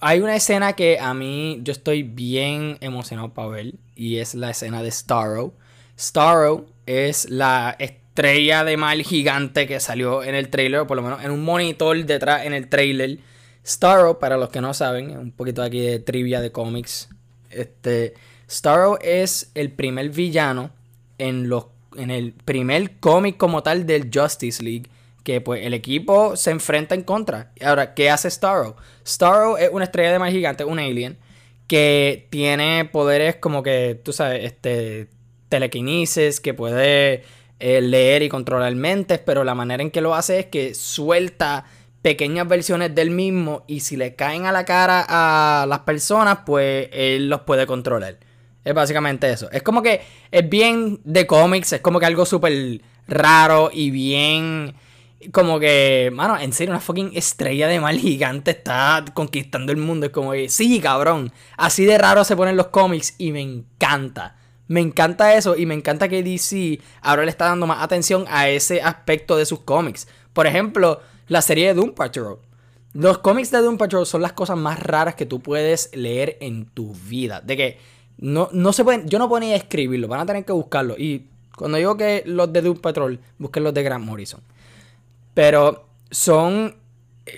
hay 0.00 0.20
una 0.20 0.34
escena 0.34 0.72
que 0.72 0.98
a 0.98 1.12
mí 1.14 1.60
yo 1.62 1.72
estoy 1.72 2.02
bien 2.02 2.78
emocionado 2.80 3.32
para 3.32 3.48
ver 3.48 3.74
y 3.94 4.16
es 4.16 4.34
la 4.34 4.50
escena 4.50 4.82
de 4.82 4.90
Starro. 4.90 5.52
Starro 5.98 6.66
es 6.90 7.30
la 7.30 7.76
estrella 7.78 8.64
de 8.64 8.76
mal 8.76 9.02
gigante 9.02 9.66
que 9.66 9.80
salió 9.80 10.22
en 10.24 10.34
el 10.34 10.50
trailer, 10.50 10.80
o 10.80 10.86
por 10.86 10.96
lo 10.96 11.02
menos 11.02 11.22
en 11.22 11.30
un 11.30 11.44
monitor 11.44 12.04
detrás 12.04 12.44
en 12.44 12.52
el 12.52 12.68
trailer. 12.68 13.18
Starro, 13.64 14.18
para 14.18 14.36
los 14.36 14.48
que 14.48 14.60
no 14.60 14.74
saben, 14.74 15.16
un 15.16 15.32
poquito 15.32 15.62
aquí 15.62 15.80
de 15.80 15.98
trivia 16.00 16.40
de 16.40 16.50
cómics. 16.50 17.08
Este, 17.50 18.14
Starro 18.48 18.98
es 19.00 19.50
el 19.54 19.70
primer 19.70 20.10
villano 20.10 20.70
en, 21.18 21.50
en 21.96 22.10
el 22.10 22.32
primer 22.32 22.98
cómic 22.98 23.36
como 23.36 23.62
tal 23.62 23.86
del 23.86 24.10
Justice 24.12 24.62
League 24.62 24.88
que 25.22 25.40
pues 25.40 25.64
el 25.64 25.74
equipo 25.74 26.36
se 26.36 26.50
enfrenta 26.50 26.94
en 26.94 27.02
contra. 27.02 27.52
Ahora, 27.62 27.94
¿qué 27.94 28.10
hace 28.10 28.30
Starro? 28.30 28.76
Starro 29.06 29.58
es 29.58 29.70
una 29.70 29.84
estrella 29.84 30.12
de 30.12 30.18
mar 30.18 30.32
gigante, 30.32 30.64
un 30.64 30.78
alien, 30.78 31.18
que 31.66 32.26
tiene 32.30 32.86
poderes 32.86 33.36
como 33.36 33.62
que, 33.62 34.00
tú 34.02 34.12
sabes, 34.12 34.44
este, 34.44 35.08
telequinesis, 35.50 36.40
que 36.40 36.54
puede 36.54 37.24
eh, 37.58 37.82
leer 37.82 38.22
y 38.22 38.30
controlar 38.30 38.74
mentes, 38.74 39.18
pero 39.18 39.44
la 39.44 39.54
manera 39.54 39.82
en 39.82 39.90
que 39.90 40.00
lo 40.00 40.14
hace 40.14 40.38
es 40.38 40.46
que 40.46 40.74
suelta 40.74 41.66
pequeñas 42.00 42.48
versiones 42.48 42.94
del 42.94 43.10
mismo 43.10 43.64
y 43.66 43.80
si 43.80 43.98
le 43.98 44.14
caen 44.14 44.46
a 44.46 44.52
la 44.52 44.64
cara 44.64 45.04
a 45.06 45.66
las 45.66 45.80
personas, 45.80 46.38
pues 46.46 46.88
él 46.92 47.28
los 47.28 47.42
puede 47.42 47.66
controlar. 47.66 48.16
Es 48.64 48.74
básicamente 48.74 49.30
eso. 49.30 49.50
Es 49.50 49.62
como 49.62 49.82
que 49.82 50.00
es 50.30 50.48
bien 50.48 51.00
de 51.04 51.26
cómics, 51.26 51.74
es 51.74 51.80
como 51.80 52.00
que 52.00 52.06
algo 52.06 52.24
súper 52.24 52.80
raro 53.06 53.70
y 53.72 53.90
bien... 53.90 54.74
Como 55.32 55.60
que, 55.60 56.10
mano, 56.14 56.38
en 56.38 56.54
serio, 56.54 56.72
una 56.72 56.80
fucking 56.80 57.10
estrella 57.14 57.68
de 57.68 57.78
mal 57.78 57.98
gigante 57.98 58.52
está 58.52 59.04
conquistando 59.12 59.70
el 59.70 59.76
mundo. 59.76 60.06
Es 60.06 60.12
como 60.12 60.32
que, 60.32 60.48
sí, 60.48 60.80
cabrón. 60.80 61.30
Así 61.58 61.84
de 61.84 61.98
raro 61.98 62.24
se 62.24 62.36
ponen 62.36 62.56
los 62.56 62.68
cómics 62.68 63.16
y 63.18 63.30
me 63.30 63.42
encanta. 63.42 64.39
Me 64.70 64.80
encanta 64.80 65.34
eso 65.34 65.56
y 65.56 65.66
me 65.66 65.74
encanta 65.74 66.08
que 66.08 66.22
DC 66.22 66.78
ahora 67.02 67.24
le 67.24 67.30
está 67.32 67.46
dando 67.46 67.66
más 67.66 67.82
atención 67.82 68.24
a 68.28 68.48
ese 68.48 68.80
aspecto 68.80 69.36
de 69.36 69.44
sus 69.44 69.58
cómics. 69.58 70.06
Por 70.32 70.46
ejemplo, 70.46 71.00
la 71.26 71.42
serie 71.42 71.66
de 71.66 71.74
Doom 71.74 71.90
Patrol. 71.92 72.38
Los 72.92 73.18
cómics 73.18 73.50
de 73.50 73.58
Doom 73.58 73.78
Patrol 73.78 74.06
son 74.06 74.22
las 74.22 74.32
cosas 74.32 74.56
más 74.56 74.78
raras 74.78 75.16
que 75.16 75.26
tú 75.26 75.40
puedes 75.40 75.90
leer 75.92 76.36
en 76.40 76.66
tu 76.66 76.94
vida. 76.94 77.40
De 77.40 77.56
que 77.56 77.78
no, 78.18 78.48
no 78.52 78.72
se 78.72 78.84
pueden, 78.84 79.08
yo 79.08 79.18
no 79.18 79.28
ponía 79.28 79.56
escribirlo, 79.56 80.06
van 80.06 80.20
a 80.20 80.26
tener 80.26 80.44
que 80.44 80.52
buscarlo. 80.52 80.94
Y 80.96 81.26
cuando 81.56 81.76
digo 81.76 81.96
que 81.96 82.22
los 82.24 82.52
de 82.52 82.62
Doom 82.62 82.78
Patrol, 82.78 83.18
busquen 83.38 83.64
los 83.64 83.74
de 83.74 83.82
Grant 83.82 84.04
Morrison. 84.04 84.40
Pero 85.34 85.88
son 86.12 86.76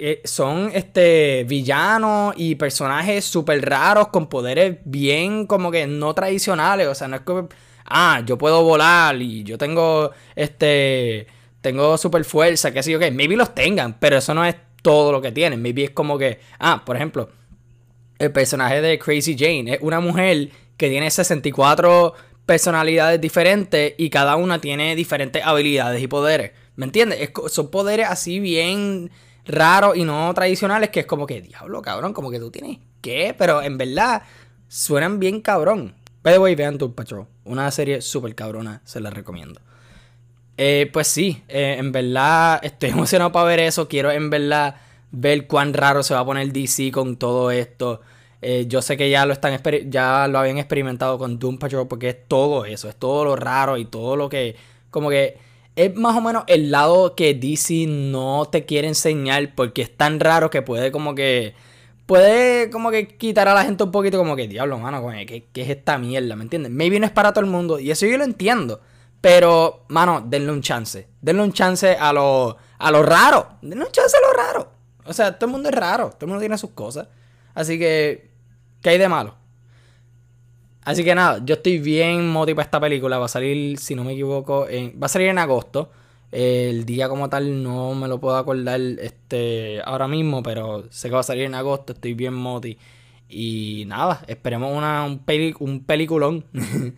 eh, 0.01 0.21
son 0.25 0.71
este 0.75 1.45
villanos 1.45 2.35
y 2.37 2.55
personajes 2.55 3.25
súper 3.25 3.65
raros 3.65 4.09
con 4.09 4.29
poderes 4.29 4.79
bien 4.85 5.47
como 5.47 5.71
que 5.71 5.87
no 5.87 6.15
tradicionales. 6.15 6.89
O 6.89 6.95
sea, 6.95 7.09
no 7.09 7.17
es 7.17 7.23
que, 7.23 7.45
ah, 7.87 8.23
yo 8.27 8.39
puedo 8.39 8.63
volar 8.63 9.21
y 9.21 9.45
yo 9.45 9.59
tengo 9.59 10.11
este, 10.35 11.27
tengo 11.61 11.97
super 11.97 12.25
fuerza, 12.25 12.73
que 12.73 12.83
sé 12.83 12.91
yo 12.91 12.99
que, 12.99 13.11
maybe 13.11 13.37
los 13.37 13.55
tengan, 13.55 13.99
pero 13.99 14.19
eso 14.19 14.35
no 14.35 14.45
es 14.45 14.57
todo 14.83 15.13
lo 15.13 15.23
que 15.23 15.33
tienen. 15.33 15.63
Maybe 15.63 15.85
es 15.85 15.91
como 15.91 16.19
que, 16.19 16.41
ah, 16.59 16.83
por 16.85 16.97
ejemplo, 16.97 17.31
el 18.19 18.33
personaje 18.33 18.83
de 18.83 18.99
Crazy 18.99 19.37
Jane 19.39 19.75
es 19.75 19.79
una 19.81 20.01
mujer 20.01 20.51
que 20.77 20.89
tiene 20.91 21.11
64 21.11 22.15
personalidades 22.47 23.21
diferentes 23.21 23.95
y 23.97 24.11
cada 24.11 24.37
una 24.37 24.61
tiene 24.61 24.97
diferentes 24.97 25.43
habilidades 25.45 26.03
y 26.03 26.09
poderes. 26.09 26.53
¿Me 26.75 26.87
entiendes? 26.87 27.31
son 27.49 27.71
poderes 27.71 28.09
así 28.09 28.41
bien 28.41 29.11
raros 29.45 29.97
y 29.97 30.05
no 30.05 30.33
tradicionales 30.35 30.91
que 30.91 31.01
es 31.01 31.07
como 31.07 31.27
que, 31.27 31.41
diablo, 31.41 31.83
cabrón, 31.83 32.13
como 32.13 32.31
que 32.31 32.39
tú 32.39 32.51
tienes 32.51 32.79
qué, 33.01 33.35
pero 33.37 33.63
en 33.63 33.79
verdad 33.79 34.23
suenan 34.69 35.19
bien 35.19 35.41
cabrón. 35.41 35.95
By 36.23 36.35
the 36.35 36.39
way, 36.39 36.55
vean 36.55 36.79
Tour 36.79 36.95
Patrol, 36.95 37.27
una 37.45 37.71
serie 37.71 38.01
súper 38.01 38.35
cabrona, 38.35 38.81
se 38.85 39.01
la 39.01 39.11
recomiendo. 39.11 39.61
Eh, 40.57 40.89
pues 40.93 41.09
sí, 41.09 41.43
eh, 41.49 41.77
en 41.79 41.93
verdad 41.93 42.61
estoy 42.63 42.91
emocionado 42.91 43.33
para 43.33 43.47
ver 43.47 43.61
eso, 43.61 43.89
quiero 43.89 44.11
en 44.11 44.31
verdad 44.31 44.77
ver 45.11 45.47
cuán 45.47 45.75
raro 45.75 46.03
se 46.03 46.15
va 46.15 46.21
a 46.21 46.25
poner 46.25 46.53
DC 46.53 46.91
con 46.93 47.17
todo 47.17 47.51
esto. 47.51 48.01
Eh, 48.41 48.67
yo 48.67 48.83
sé 48.83 48.97
que 48.97 49.09
ya 49.09 49.25
lo 49.25 49.33
están 49.33 49.61
ya 49.89 50.27
lo 50.27 50.39
habían 50.39 50.59
experimentado 50.59 51.17
con 51.17 51.39
Doom 51.39 51.59
Patrol 51.59 51.87
porque 51.87 52.09
es 52.09 52.29
todo 52.29 52.65
eso, 52.65 52.89
es 52.89 52.97
todo 52.97 53.25
lo 53.25 53.37
raro 53.37 53.77
y 53.77 53.85
todo 53.85 54.17
lo 54.17 54.29
que 54.29 54.57
como 54.91 55.11
que 55.11 55.39
es 55.77 55.95
más 55.97 56.17
o 56.17 56.21
menos 56.21 56.45
el 56.47 56.71
lado 56.71 57.15
que 57.15 57.35
DC 57.35 57.87
no 57.87 58.47
te 58.51 58.65
quiere 58.65 58.89
enseñar 58.89 59.55
porque 59.55 59.83
es 59.83 59.97
tan 59.97 60.21
raro 60.21 60.51
que 60.51 60.63
puede 60.63 60.93
como 60.93 61.15
que 61.15 61.55
puede 62.07 62.71
como 62.71 62.91
que 62.91 63.09
quitar 63.17 63.49
a 63.49 63.55
la 63.55 63.65
gente 63.65 63.85
un 63.85 63.91
poquito 63.91 64.19
como 64.19 64.37
que 64.37 64.49
diablo, 64.49 64.79
mano, 64.79 65.07
¿qué, 65.27 65.47
qué 65.53 65.63
es 65.63 65.71
esta 65.71 65.99
mierda? 65.99 66.37
¿Me 66.37 66.43
entiendes? 66.43 66.71
Maybe 66.71 67.01
no 67.01 67.07
es 67.07 67.13
para 67.13 67.33
todo 67.33 67.45
el 67.45 67.51
mundo 67.51 67.79
y 67.79 67.91
eso 67.91 68.07
yo 68.07 68.19
lo 68.19 68.25
entiendo. 68.25 68.81
Pero, 69.23 69.85
mano, 69.89 70.21
denle 70.27 70.51
un 70.51 70.61
chance. 70.61 71.07
Denle 71.21 71.43
un 71.45 71.53
chance 71.53 71.97
a 71.97 72.13
lo, 72.13 72.57
a 72.77 72.91
lo 72.91 73.03
raro. 73.05 73.51
Denle 73.63 73.85
un 73.85 73.93
chance 73.93 74.17
a 74.17 74.21
lo 74.21 74.33
raro. 74.33 74.73
O 75.05 75.13
sea, 75.13 75.39
todo 75.39 75.47
el 75.47 75.53
mundo 75.53 75.69
es 75.69 75.75
raro. 75.77 76.11
Todo 76.11 76.23
el 76.23 76.27
mundo 76.27 76.41
tiene 76.41 76.59
sus 76.59 76.71
cosas. 76.71 77.07
Así 77.55 77.79
que, 77.79 78.33
¿qué 78.83 78.91
hay 78.91 78.99
de 78.99 79.09
malo? 79.09 79.37
Así 80.85 81.05
que 81.05 81.15
nada, 81.15 81.41
yo 81.45 81.55
estoy 81.55 81.79
bien 81.79 82.29
motivado 82.29 82.57
para 82.57 82.67
esta 82.67 82.81
película. 82.81 83.19
Va 83.19 83.27
a 83.27 83.29
salir, 83.29 83.79
si 83.79 83.95
no 83.95 84.05
me 84.05 84.13
equivoco, 84.13 84.69
en, 84.69 85.01
va 85.01 85.07
a 85.07 85.09
salir 85.09 85.29
en 85.29 85.39
agosto. 85.39 85.91
El 86.33 86.85
día 86.87 87.09
como 87.09 87.29
tal 87.29 87.63
no 87.63 87.95
me 87.95 88.09
lo 88.09 88.19
puedo 88.19 88.37
acordar 88.37 88.81
este, 88.81 89.81
ahora 89.85 90.09
mismo, 90.09 90.43
pero 90.43 90.85
sé 90.91 91.09
que 91.09 91.15
va 91.15 91.21
a 91.21 91.25
salir 91.25 91.45
en 91.45 91.55
agosto. 91.55 91.93
Estoy 91.93 92.15
bien 92.15 92.35
moti. 92.35 92.79
Y 93.29 93.85
nada, 93.87 94.25
esperemos 94.27 94.77
una, 94.77 95.05
un, 95.05 95.23
un 95.61 95.85
peliculón. 95.85 96.45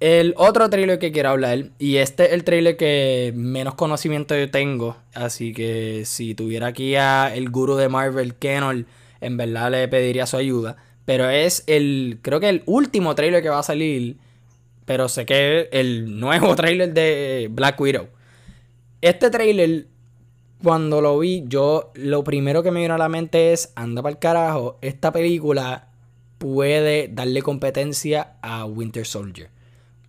el 0.00 0.34
otro 0.36 0.68
trailer 0.68 0.98
que 0.98 1.12
quiero 1.12 1.30
hablar, 1.30 1.70
y 1.78 1.96
este 1.96 2.26
es 2.26 2.32
el 2.32 2.44
trailer 2.44 2.76
que 2.76 3.32
menos 3.36 3.74
conocimiento 3.74 4.36
yo 4.36 4.50
tengo. 4.50 4.96
Así 5.14 5.52
que 5.52 6.02
si 6.04 6.34
tuviera 6.34 6.68
aquí 6.68 6.96
a 6.96 7.34
el 7.34 7.50
guru 7.50 7.76
de 7.76 7.88
Marvel, 7.88 8.34
Kenol, 8.34 8.86
en 9.20 9.36
verdad 9.36 9.70
le 9.70 9.86
pediría 9.88 10.26
su 10.26 10.36
ayuda. 10.36 10.76
Pero 11.08 11.30
es 11.30 11.64
el, 11.66 12.18
creo 12.20 12.38
que 12.38 12.50
el 12.50 12.62
último 12.66 13.14
trailer 13.14 13.42
que 13.42 13.48
va 13.48 13.60
a 13.60 13.62
salir. 13.62 14.18
Pero 14.84 15.08
sé 15.08 15.24
que 15.24 15.70
el 15.72 16.20
nuevo 16.20 16.54
trailer 16.54 16.92
de 16.92 17.48
Black 17.50 17.80
Widow. 17.80 18.08
Este 19.00 19.30
trailer, 19.30 19.86
cuando 20.62 21.00
lo 21.00 21.18
vi, 21.18 21.44
yo 21.46 21.92
lo 21.94 22.22
primero 22.24 22.62
que 22.62 22.70
me 22.70 22.82
vino 22.82 22.92
a 22.92 22.98
la 22.98 23.08
mente 23.08 23.54
es, 23.54 23.72
anda 23.74 24.02
para 24.02 24.12
el 24.12 24.18
carajo, 24.18 24.76
esta 24.82 25.10
película 25.10 25.88
puede 26.36 27.08
darle 27.08 27.40
competencia 27.40 28.34
a 28.42 28.66
Winter 28.66 29.06
Soldier. 29.06 29.48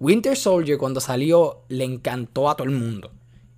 Winter 0.01 0.35
Soldier 0.35 0.77
cuando 0.77 0.99
salió 0.99 1.61
le 1.69 1.85
encantó 1.85 2.49
a 2.49 2.57
todo 2.57 2.67
el 2.67 2.75
mundo. 2.75 3.09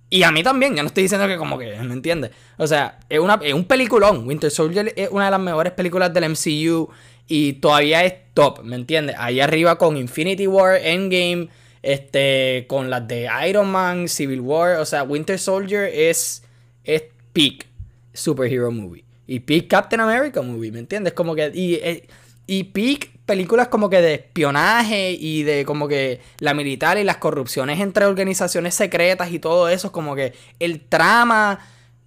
Y 0.08 0.22
a 0.22 0.30
mí 0.30 0.44
también, 0.44 0.76
ya 0.76 0.82
no 0.82 0.88
estoy 0.88 1.04
diciendo 1.04 1.26
que 1.26 1.38
como 1.38 1.58
que, 1.58 1.74
¿me 1.80 1.92
entiendes? 1.92 2.30
O 2.56 2.68
sea, 2.68 3.00
es, 3.08 3.18
una, 3.18 3.40
es 3.42 3.52
un 3.52 3.64
peliculón. 3.64 4.28
Winter 4.28 4.50
Soldier 4.50 4.92
es 4.94 5.08
una 5.10 5.24
de 5.24 5.30
las 5.32 5.40
mejores 5.40 5.72
películas 5.72 6.14
del 6.14 6.30
MCU 6.30 6.88
y 7.26 7.54
todavía 7.54 8.04
es 8.04 8.14
top, 8.34 8.62
¿me 8.62 8.76
entiendes? 8.76 9.16
Ahí 9.18 9.40
arriba 9.40 9.78
con 9.78 9.96
Infinity 9.96 10.46
War, 10.46 10.76
Endgame, 10.76 11.48
este, 11.82 12.66
con 12.68 12.90
las 12.90 13.06
de 13.08 13.28
Iron 13.48 13.70
Man, 13.70 14.08
Civil 14.08 14.40
War, 14.40 14.76
o 14.76 14.84
sea, 14.84 15.02
Winter 15.02 15.38
Soldier 15.38 15.90
es, 15.92 16.42
es 16.84 17.04
peak 17.32 17.66
superhero 18.12 18.70
movie. 18.70 19.04
Y 19.26 19.40
peak 19.40 19.68
Captain 19.68 20.00
America 20.00 20.42
movie, 20.42 20.70
¿me 20.70 20.80
entiendes? 20.80 21.12
Como 21.12 21.34
que, 21.34 21.50
y, 21.54 21.74
eh, 21.74 22.06
y 22.46 22.64
peak 22.64 23.10
películas 23.26 23.68
como 23.68 23.88
que 23.88 24.00
de 24.00 24.14
espionaje 24.14 25.12
y 25.12 25.42
de 25.44 25.64
como 25.64 25.88
que 25.88 26.20
la 26.38 26.54
militar 26.54 26.98
y 26.98 27.04
las 27.04 27.18
corrupciones 27.18 27.80
entre 27.80 28.04
organizaciones 28.04 28.74
secretas 28.74 29.30
y 29.32 29.38
todo 29.38 29.68
eso, 29.68 29.92
como 29.92 30.14
que 30.14 30.34
el 30.58 30.80
trama 30.80 31.60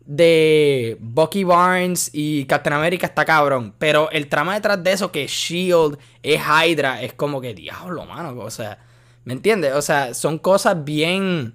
de 0.05 0.97
Bucky 0.99 1.43
Barnes 1.43 2.11
y 2.13 2.45
Captain 2.45 2.73
America 2.73 3.07
está 3.07 3.25
cabrón. 3.25 3.73
Pero 3.79 4.09
el 4.11 4.27
trama 4.27 4.53
detrás 4.53 4.83
de 4.83 4.91
eso, 4.91 5.11
que 5.11 5.27
Shield 5.27 5.97
es 6.23 6.41
Hydra, 6.41 7.01
es 7.01 7.13
como 7.13 7.41
que 7.41 7.53
diablo, 7.53 8.05
mano. 8.05 8.39
O 8.39 8.51
sea, 8.51 8.79
¿me 9.23 9.33
entiendes? 9.33 9.73
O 9.73 9.81
sea, 9.81 10.13
son 10.13 10.37
cosas 10.39 10.83
bien. 10.83 11.53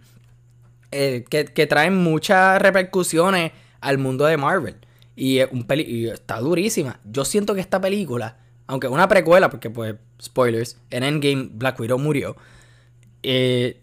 Eh, 0.92 1.25
que, 1.28 1.66
traen 1.69 1.97
muchas 1.97 2.61
repercusiones 2.61 3.52
al 3.80 3.99
mundo 3.99 4.26
de 4.26 4.37
Marvel. 4.37 4.76
Y, 5.14 5.40
un 5.42 5.66
y 5.76 6.09
está 6.09 6.40
durísima. 6.40 6.99
Yo 7.04 7.25
siento 7.25 7.54
que 7.54 7.61
esta 7.61 7.80
película, 7.80 8.38
aunque 8.66 8.88
es 8.88 8.92
una 8.92 9.07
precuela, 9.07 9.50
porque 9.50 9.71
pues, 9.71 9.95
spoilers, 10.21 10.78
en 10.90 11.04
Endgame 11.04 11.50
Black 11.52 11.78
Widow 11.78 11.99
murió. 11.99 12.37
Eh, 13.23 13.80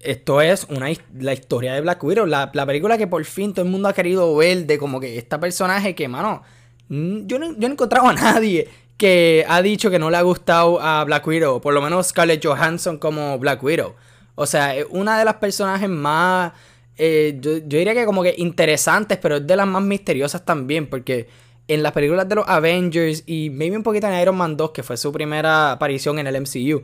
esto 0.00 0.40
es 0.40 0.66
una, 0.70 0.88
la 1.18 1.32
historia 1.32 1.74
de 1.74 1.80
Black 1.80 2.02
Widow, 2.02 2.26
la, 2.26 2.50
película 2.50 2.96
que 2.98 3.06
por 3.06 3.24
fin 3.24 3.52
todo 3.52 3.64
el 3.64 3.70
mundo 3.70 3.88
ha 3.88 3.92
querido 3.92 4.34
ver 4.36 4.66
de 4.66 4.78
como 4.78 5.00
que 5.00 5.18
esta 5.18 5.40
personaje 5.40 5.94
que, 5.94 6.08
mano, 6.08 6.42
yo 6.88 7.38
no, 7.38 7.52
yo 7.52 7.56
no 7.58 7.66
he 7.68 7.72
encontrado 7.72 8.08
a 8.08 8.12
nadie 8.14 8.68
que 8.96 9.44
ha 9.48 9.62
dicho 9.62 9.90
que 9.90 9.98
no 9.98 10.10
le 10.10 10.16
ha 10.16 10.22
gustado 10.22 10.80
a 10.80 11.04
Black 11.04 11.26
Widow, 11.26 11.60
por 11.60 11.72
lo 11.72 11.80
menos 11.80 12.08
Scarlett 12.08 12.44
Johansson 12.44 12.98
como 12.98 13.38
Black 13.38 13.62
Widow. 13.62 13.94
O 14.34 14.46
sea, 14.46 14.74
es 14.76 14.86
una 14.90 15.18
de 15.18 15.24
las 15.24 15.34
personajes 15.34 15.88
más, 15.88 16.52
eh, 16.96 17.36
yo, 17.40 17.58
yo, 17.58 17.78
diría 17.78 17.94
que 17.94 18.04
como 18.04 18.22
que 18.22 18.34
interesantes, 18.38 19.18
pero 19.18 19.36
es 19.36 19.46
de 19.46 19.56
las 19.56 19.66
más 19.66 19.82
misteriosas 19.82 20.44
también, 20.44 20.88
porque 20.88 21.28
en 21.68 21.82
las 21.82 21.92
películas 21.92 22.28
de 22.28 22.34
los 22.36 22.48
Avengers 22.48 23.22
y 23.26 23.50
maybe 23.50 23.76
un 23.76 23.82
poquito 23.82 24.08
en 24.08 24.20
Iron 24.20 24.36
Man 24.36 24.56
2, 24.56 24.70
que 24.70 24.82
fue 24.82 24.96
su 24.96 25.12
primera 25.12 25.72
aparición 25.72 26.18
en 26.18 26.26
el 26.26 26.40
MCU, 26.40 26.82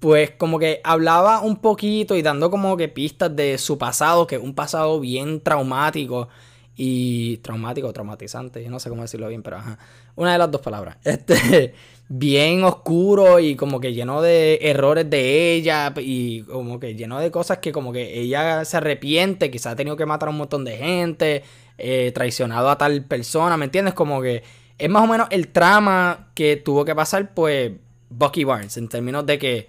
pues 0.00 0.30
como 0.32 0.58
que 0.58 0.80
hablaba 0.84 1.40
un 1.40 1.56
poquito 1.56 2.16
y 2.16 2.22
dando 2.22 2.50
como 2.50 2.76
que 2.76 2.88
pistas 2.88 3.34
de 3.34 3.58
su 3.58 3.78
pasado, 3.78 4.26
que 4.26 4.36
es 4.36 4.42
un 4.42 4.54
pasado 4.54 5.00
bien 5.00 5.40
traumático. 5.40 6.28
y 6.76 7.36
traumático, 7.38 7.92
traumatizante, 7.92 8.62
yo 8.64 8.68
no 8.70 8.80
sé 8.80 8.88
cómo 8.88 9.02
decirlo 9.02 9.28
bien, 9.28 9.44
pero 9.44 9.58
ajá, 9.58 9.78
una 10.16 10.32
de 10.32 10.38
las 10.38 10.50
dos 10.50 10.60
palabras. 10.60 10.96
Este, 11.04 11.74
bien 12.08 12.64
oscuro 12.64 13.40
y 13.40 13.56
como 13.56 13.80
que 13.80 13.94
lleno 13.94 14.20
de 14.20 14.58
errores 14.62 15.08
de 15.08 15.54
ella 15.54 15.92
y 15.96 16.42
como 16.42 16.78
que 16.78 16.94
lleno 16.94 17.18
de 17.18 17.30
cosas 17.30 17.58
que 17.58 17.72
como 17.72 17.92
que 17.92 18.20
ella 18.20 18.64
se 18.64 18.76
arrepiente, 18.76 19.50
quizás 19.50 19.72
ha 19.72 19.76
tenido 19.76 19.96
que 19.96 20.06
matar 20.06 20.28
a 20.28 20.32
un 20.32 20.38
montón 20.38 20.64
de 20.64 20.76
gente, 20.76 21.42
eh, 21.78 22.12
traicionado 22.14 22.68
a 22.70 22.78
tal 22.78 23.04
persona, 23.04 23.56
¿me 23.56 23.66
entiendes? 23.66 23.94
Como 23.94 24.20
que 24.20 24.42
es 24.78 24.90
más 24.90 25.02
o 25.02 25.06
menos 25.06 25.28
el 25.30 25.48
trama 25.48 26.30
que 26.34 26.56
tuvo 26.56 26.84
que 26.84 26.94
pasar 26.94 27.32
pues 27.34 27.72
Bucky 28.10 28.44
Barnes 28.44 28.76
en 28.76 28.88
términos 28.88 29.24
de 29.26 29.38
que 29.38 29.68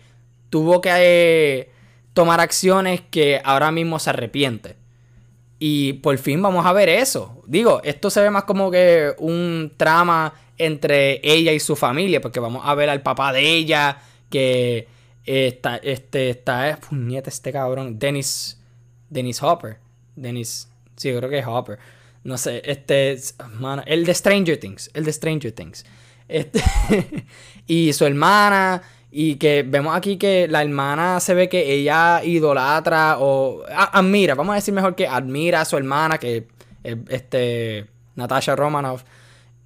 tuvo 0.56 0.80
que 0.80 0.90
eh, 0.96 1.70
tomar 2.14 2.40
acciones 2.40 3.02
que 3.02 3.42
ahora 3.44 3.74
mismo 3.74 4.00
se 4.00 4.12
arrepiente. 4.12 4.78
Y 5.60 5.94
por 5.96 6.18
fin 6.18 6.42
vamos 6.42 6.66
a 6.66 6.72
ver 6.72 6.88
eso. 6.88 7.44
Digo, 7.46 7.82
esto 7.84 8.10
se 8.10 8.22
ve 8.22 8.30
más 8.30 8.46
como 8.46 8.72
que 8.72 9.14
un 9.18 9.74
trama 9.76 10.34
entre 10.58 11.20
ella 11.30 11.52
y 11.52 11.60
su 11.60 11.76
familia, 11.76 12.22
porque 12.22 12.40
vamos 12.40 12.62
a 12.64 12.74
ver 12.74 12.90
al 12.90 13.02
papá 13.02 13.34
de 13.34 13.42
ella, 13.42 13.98
que 14.30 14.88
está, 15.26 15.76
este, 15.76 16.30
está, 16.30 16.80
puñeta 16.88 17.30
este 17.30 17.52
cabrón, 17.52 18.00
Dennis, 18.00 18.58
Dennis 19.10 19.44
Hopper. 19.44 19.80
Dennis, 20.16 20.70
sí, 20.96 21.14
creo 21.14 21.30
que 21.30 21.40
es 21.40 21.46
Hopper. 21.46 21.80
No 22.24 22.38
sé, 22.38 22.62
este, 22.64 23.20
el 23.88 24.06
de 24.06 24.14
Stranger 24.14 24.58
Things, 24.58 24.90
el 24.94 25.04
de 25.04 25.12
Stranger 25.12 25.52
Things. 25.52 25.86
Este, 26.30 26.64
y 27.68 27.92
su 27.92 28.06
hermana, 28.06 28.82
y 29.18 29.36
que 29.36 29.64
vemos 29.66 29.96
aquí 29.96 30.18
que 30.18 30.46
la 30.50 30.62
hermana 30.62 31.22
se 31.22 31.34
ve 31.34 31.48
que 31.48 31.72
ella 31.72 32.22
idolatra 32.22 33.16
o 33.20 33.64
admira, 33.70 34.36
vamos 34.36 34.52
a 34.52 34.56
decir 34.56 34.74
mejor 34.74 34.94
que 34.94 35.08
admira 35.08 35.62
a 35.62 35.66
su 35.66 35.78
hermana, 35.78 36.18
que 36.18 36.48
es 36.84 36.98
este, 37.08 37.86
Natasha 38.16 38.58
Romanoff. 38.58 39.06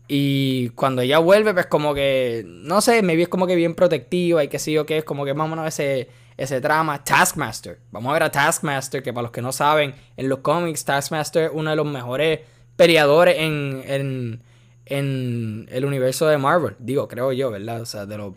Y 0.07 0.69
cuando 0.75 1.01
ella 1.01 1.17
vuelve, 1.17 1.55
pues 1.55 1.65
como 1.65 1.95
que, 1.95 2.43
no 2.45 2.79
sé, 2.81 3.01
me 3.01 3.15
vi 3.15 3.25
como 3.25 3.47
que 3.47 3.55
bien 3.55 3.73
protectiva 3.73 4.43
y 4.43 4.49
que 4.49 4.59
sí 4.59 4.77
o 4.77 4.85
que 4.85 4.99
es 4.99 5.03
como 5.03 5.25
que 5.25 5.33
más 5.33 5.45
o 5.47 5.49
menos 5.49 5.65
ese, 5.65 6.09
ese 6.37 6.61
trama. 6.61 7.03
Taskmaster. 7.03 7.79
Vamos 7.89 8.11
a 8.11 8.13
ver 8.13 8.23
a 8.23 8.31
Taskmaster, 8.31 9.01
que 9.01 9.13
para 9.13 9.23
los 9.23 9.31
que 9.31 9.41
no 9.41 9.51
saben, 9.51 9.95
en 10.15 10.29
los 10.29 10.39
cómics, 10.39 10.85
Taskmaster 10.85 11.45
es 11.45 11.51
uno 11.51 11.71
de 11.71 11.75
los 11.75 11.87
mejores 11.87 12.41
peleadores 12.75 13.37
en, 13.39 13.81
en, 13.87 14.43
en 14.85 15.67
el 15.71 15.85
universo 15.85 16.27
de 16.27 16.37
Marvel. 16.37 16.75
Digo, 16.77 17.07
creo 17.07 17.31
yo, 17.31 17.49
¿verdad? 17.49 17.81
O 17.81 17.85
sea, 17.87 18.05
de 18.05 18.19
los... 18.19 18.35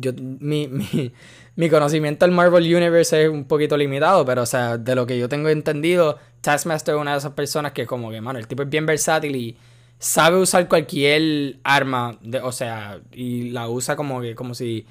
Yo, 0.00 0.12
mi, 0.14 0.68
mi, 0.68 1.12
mi 1.56 1.70
conocimiento 1.70 2.24
del 2.24 2.34
Marvel 2.34 2.62
Universe 2.74 3.24
es 3.24 3.28
un 3.28 3.44
poquito 3.44 3.76
limitado, 3.76 4.24
pero 4.24 4.42
o 4.42 4.46
sea, 4.46 4.78
de 4.78 4.94
lo 4.94 5.06
que 5.06 5.18
yo 5.18 5.28
tengo 5.28 5.48
entendido, 5.48 6.18
Taskmaster 6.40 6.94
es 6.94 7.00
una 7.00 7.12
de 7.12 7.18
esas 7.18 7.32
personas 7.32 7.72
que 7.72 7.86
como 7.86 8.10
que, 8.10 8.20
mano, 8.20 8.38
el 8.38 8.46
tipo 8.46 8.62
es 8.62 8.70
bien 8.70 8.86
versátil 8.86 9.36
y 9.36 9.56
sabe 9.98 10.38
usar 10.38 10.68
cualquier 10.68 11.58
arma, 11.62 12.18
de, 12.22 12.40
o 12.40 12.52
sea, 12.52 13.00
y 13.12 13.50
la 13.50 13.68
usa 13.68 13.96
como 13.96 14.20
que 14.20 14.34
como 14.34 14.54
si 14.54 14.86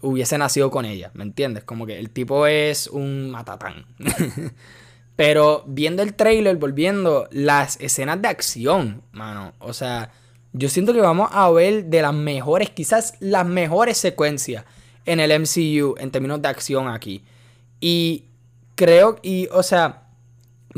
hubiese 0.00 0.38
nacido 0.38 0.70
con 0.70 0.84
ella, 0.84 1.10
¿me 1.14 1.24
entiendes? 1.24 1.64
Como 1.64 1.86
que 1.86 1.98
el 1.98 2.10
tipo 2.10 2.46
es 2.46 2.86
un 2.86 3.30
matatán. 3.30 3.86
Pero 5.16 5.64
viendo 5.66 6.02
el 6.02 6.14
trailer, 6.14 6.56
volviendo, 6.56 7.28
las 7.30 7.80
escenas 7.80 8.20
de 8.20 8.28
acción, 8.28 9.02
mano, 9.12 9.54
o 9.58 9.72
sea, 9.72 10.10
yo 10.56 10.68
siento 10.70 10.94
que 10.94 11.00
vamos 11.00 11.28
a 11.32 11.50
ver 11.50 11.84
de 11.84 12.02
las 12.02 12.14
mejores, 12.14 12.70
quizás 12.70 13.14
las 13.20 13.46
mejores 13.46 13.98
secuencias 13.98 14.64
en 15.04 15.20
el 15.20 15.38
MCU 15.38 15.94
en 15.98 16.10
términos 16.10 16.40
de 16.40 16.48
acción 16.48 16.88
aquí. 16.88 17.22
Y 17.78 18.24
creo, 18.74 19.18
y, 19.22 19.48
o 19.52 19.62
sea, 19.62 20.04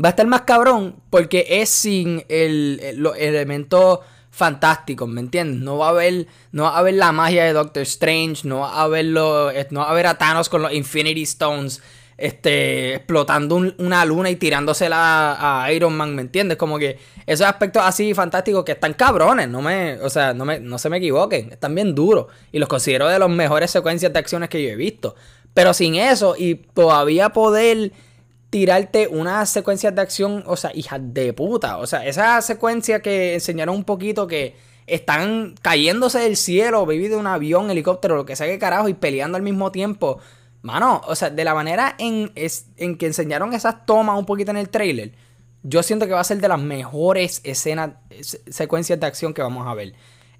va 0.03 0.09
a 0.09 0.11
estar 0.11 0.27
más 0.27 0.41
cabrón 0.41 1.01
porque 1.09 1.45
es 1.49 1.69
sin 1.69 2.25
el, 2.27 2.81
los 2.97 3.17
elementos 3.17 3.99
fantásticos, 4.31 5.07
¿me 5.07 5.21
entiendes? 5.21 5.61
No 5.61 5.77
va 5.77 5.87
a 5.87 5.89
haber, 5.89 6.27
no 6.51 6.63
va 6.63 6.77
a 6.77 6.91
la 6.91 7.11
magia 7.13 7.45
de 7.45 7.53
Doctor 7.53 7.83
Strange, 7.83 8.47
no 8.47 8.59
va 8.59 8.73
a 8.73 8.81
haber 8.83 9.05
no 9.05 9.51
va 9.79 9.87
a 9.87 9.89
haber 9.91 10.07
a 10.07 10.17
Thanos 10.17 10.49
con 10.49 10.61
los 10.61 10.73
Infinity 10.73 11.23
Stones, 11.23 11.81
este, 12.19 12.95
explotando 12.95 13.55
una 13.55 14.05
luna 14.05 14.29
y 14.29 14.35
tirándosela 14.35 15.63
a 15.63 15.71
Iron 15.71 15.95
Man, 15.95 16.15
¿me 16.15 16.21
entiendes? 16.21 16.57
Como 16.57 16.77
que 16.77 16.97
esos 17.25 17.47
aspectos 17.47 17.83
así 17.85 18.13
fantásticos 18.13 18.63
que 18.63 18.73
están 18.73 18.93
cabrones, 18.93 19.47
no 19.49 19.61
me, 19.61 19.99
o 20.01 20.09
sea, 20.09 20.33
no 20.33 20.45
me, 20.45 20.59
no 20.59 20.77
se 20.77 20.89
me 20.89 20.97
equivoquen, 20.97 21.51
están 21.51 21.75
bien 21.75 21.95
duros 21.95 22.27
y 22.51 22.59
los 22.59 22.69
considero 22.69 23.07
de 23.07 23.19
las 23.19 23.29
mejores 23.29 23.71
secuencias 23.71 24.11
de 24.11 24.19
acciones 24.19 24.49
que 24.49 24.61
yo 24.61 24.69
he 24.69 24.75
visto. 24.75 25.15
Pero 25.53 25.73
sin 25.73 25.95
eso 25.95 26.35
y 26.37 26.55
todavía 26.55 27.29
poder 27.29 27.91
tirarte 28.49 29.07
unas 29.07 29.49
secuencias 29.49 29.93
de 29.95 30.01
acción, 30.01 30.43
o 30.45 30.55
sea, 30.55 30.71
hijas 30.73 30.99
de 31.01 31.33
puta. 31.33 31.77
O 31.77 31.87
sea, 31.87 32.05
esa 32.05 32.41
secuencia 32.41 33.01
que 33.01 33.35
enseñaron 33.35 33.75
un 33.75 33.83
poquito 33.83 34.27
que 34.27 34.55
están 34.87 35.55
cayéndose 35.61 36.19
del 36.19 36.35
cielo, 36.35 36.85
baby, 36.85 37.07
de 37.09 37.15
un 37.15 37.27
avión, 37.27 37.69
helicóptero, 37.69 38.15
lo 38.15 38.25
que 38.25 38.35
sea 38.35 38.47
que 38.47 38.59
carajo, 38.59 38.89
y 38.89 38.93
peleando 38.93 39.37
al 39.37 39.43
mismo 39.43 39.71
tiempo. 39.71 40.19
Mano, 40.61 41.01
o 41.07 41.15
sea, 41.15 41.29
de 41.29 41.43
la 41.43 41.53
manera 41.53 41.95
en, 41.97 42.31
en 42.35 42.97
que 42.97 43.05
enseñaron 43.05 43.53
esas 43.53 43.85
tomas 43.85 44.19
un 44.19 44.25
poquito 44.25 44.51
en 44.51 44.57
el 44.57 44.69
trailer, 44.69 45.11
yo 45.63 45.83
siento 45.83 46.05
que 46.05 46.13
va 46.13 46.19
a 46.19 46.25
ser 46.25 46.39
de 46.39 46.47
las 46.47 46.59
mejores 46.59 47.41
escenas, 47.43 47.91
secuencias 48.49 48.99
de 48.99 49.05
acción 49.05 49.33
que 49.33 49.41
vamos 49.41 49.67
a 49.67 49.73
ver. 49.73 49.93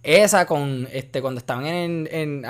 Esa 0.03 0.45
con, 0.45 0.87
este, 0.91 1.21
cuando 1.21 1.39
estaban 1.39 1.65
en, 1.65 2.07
en, 2.11 2.45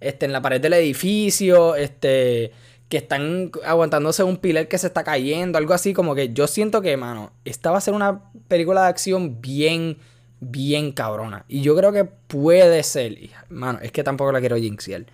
este, 0.00 0.26
en 0.26 0.32
la 0.32 0.42
pared 0.42 0.60
del 0.60 0.72
edificio, 0.74 1.76
este 1.76 2.52
que 2.88 2.98
están 2.98 3.50
aguantándose 3.64 4.22
un 4.22 4.36
pilar 4.36 4.68
que 4.68 4.78
se 4.78 4.86
está 4.86 5.02
cayendo, 5.02 5.58
algo 5.58 5.74
así, 5.74 5.94
como 5.94 6.14
que 6.14 6.32
yo 6.32 6.46
siento 6.46 6.80
que, 6.82 6.96
mano, 6.96 7.32
esta 7.44 7.70
va 7.70 7.78
a 7.78 7.80
ser 7.80 7.94
una 7.94 8.20
película 8.46 8.82
de 8.82 8.88
acción 8.88 9.40
bien, 9.40 9.98
bien 10.40 10.92
cabrona. 10.92 11.44
Y 11.48 11.62
yo 11.62 11.74
creo 11.74 11.92
que 11.92 12.04
puede 12.04 12.82
ser, 12.82 13.16
mano, 13.48 13.78
es 13.82 13.90
que 13.90 14.04
tampoco 14.04 14.32
la 14.32 14.40
quiero 14.40 14.56
jinxear, 14.56 15.06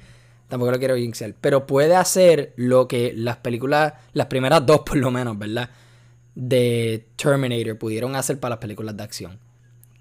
tampoco 0.50 0.72
la 0.72 0.78
quiero 0.78 0.96
jinxear, 0.96 1.34
pero 1.40 1.66
puede 1.66 1.96
hacer 1.96 2.52
lo 2.56 2.86
que 2.86 3.14
las 3.16 3.38
películas, 3.38 3.94
las 4.12 4.26
primeras 4.26 4.66
dos 4.66 4.80
por 4.80 4.96
lo 4.96 5.10
menos, 5.10 5.38
¿verdad? 5.38 5.70
De 6.34 7.06
Terminator 7.16 7.78
pudieron 7.78 8.16
hacer 8.16 8.38
para 8.38 8.56
las 8.56 8.58
películas 8.58 8.96
de 8.96 9.02
acción. 9.02 9.38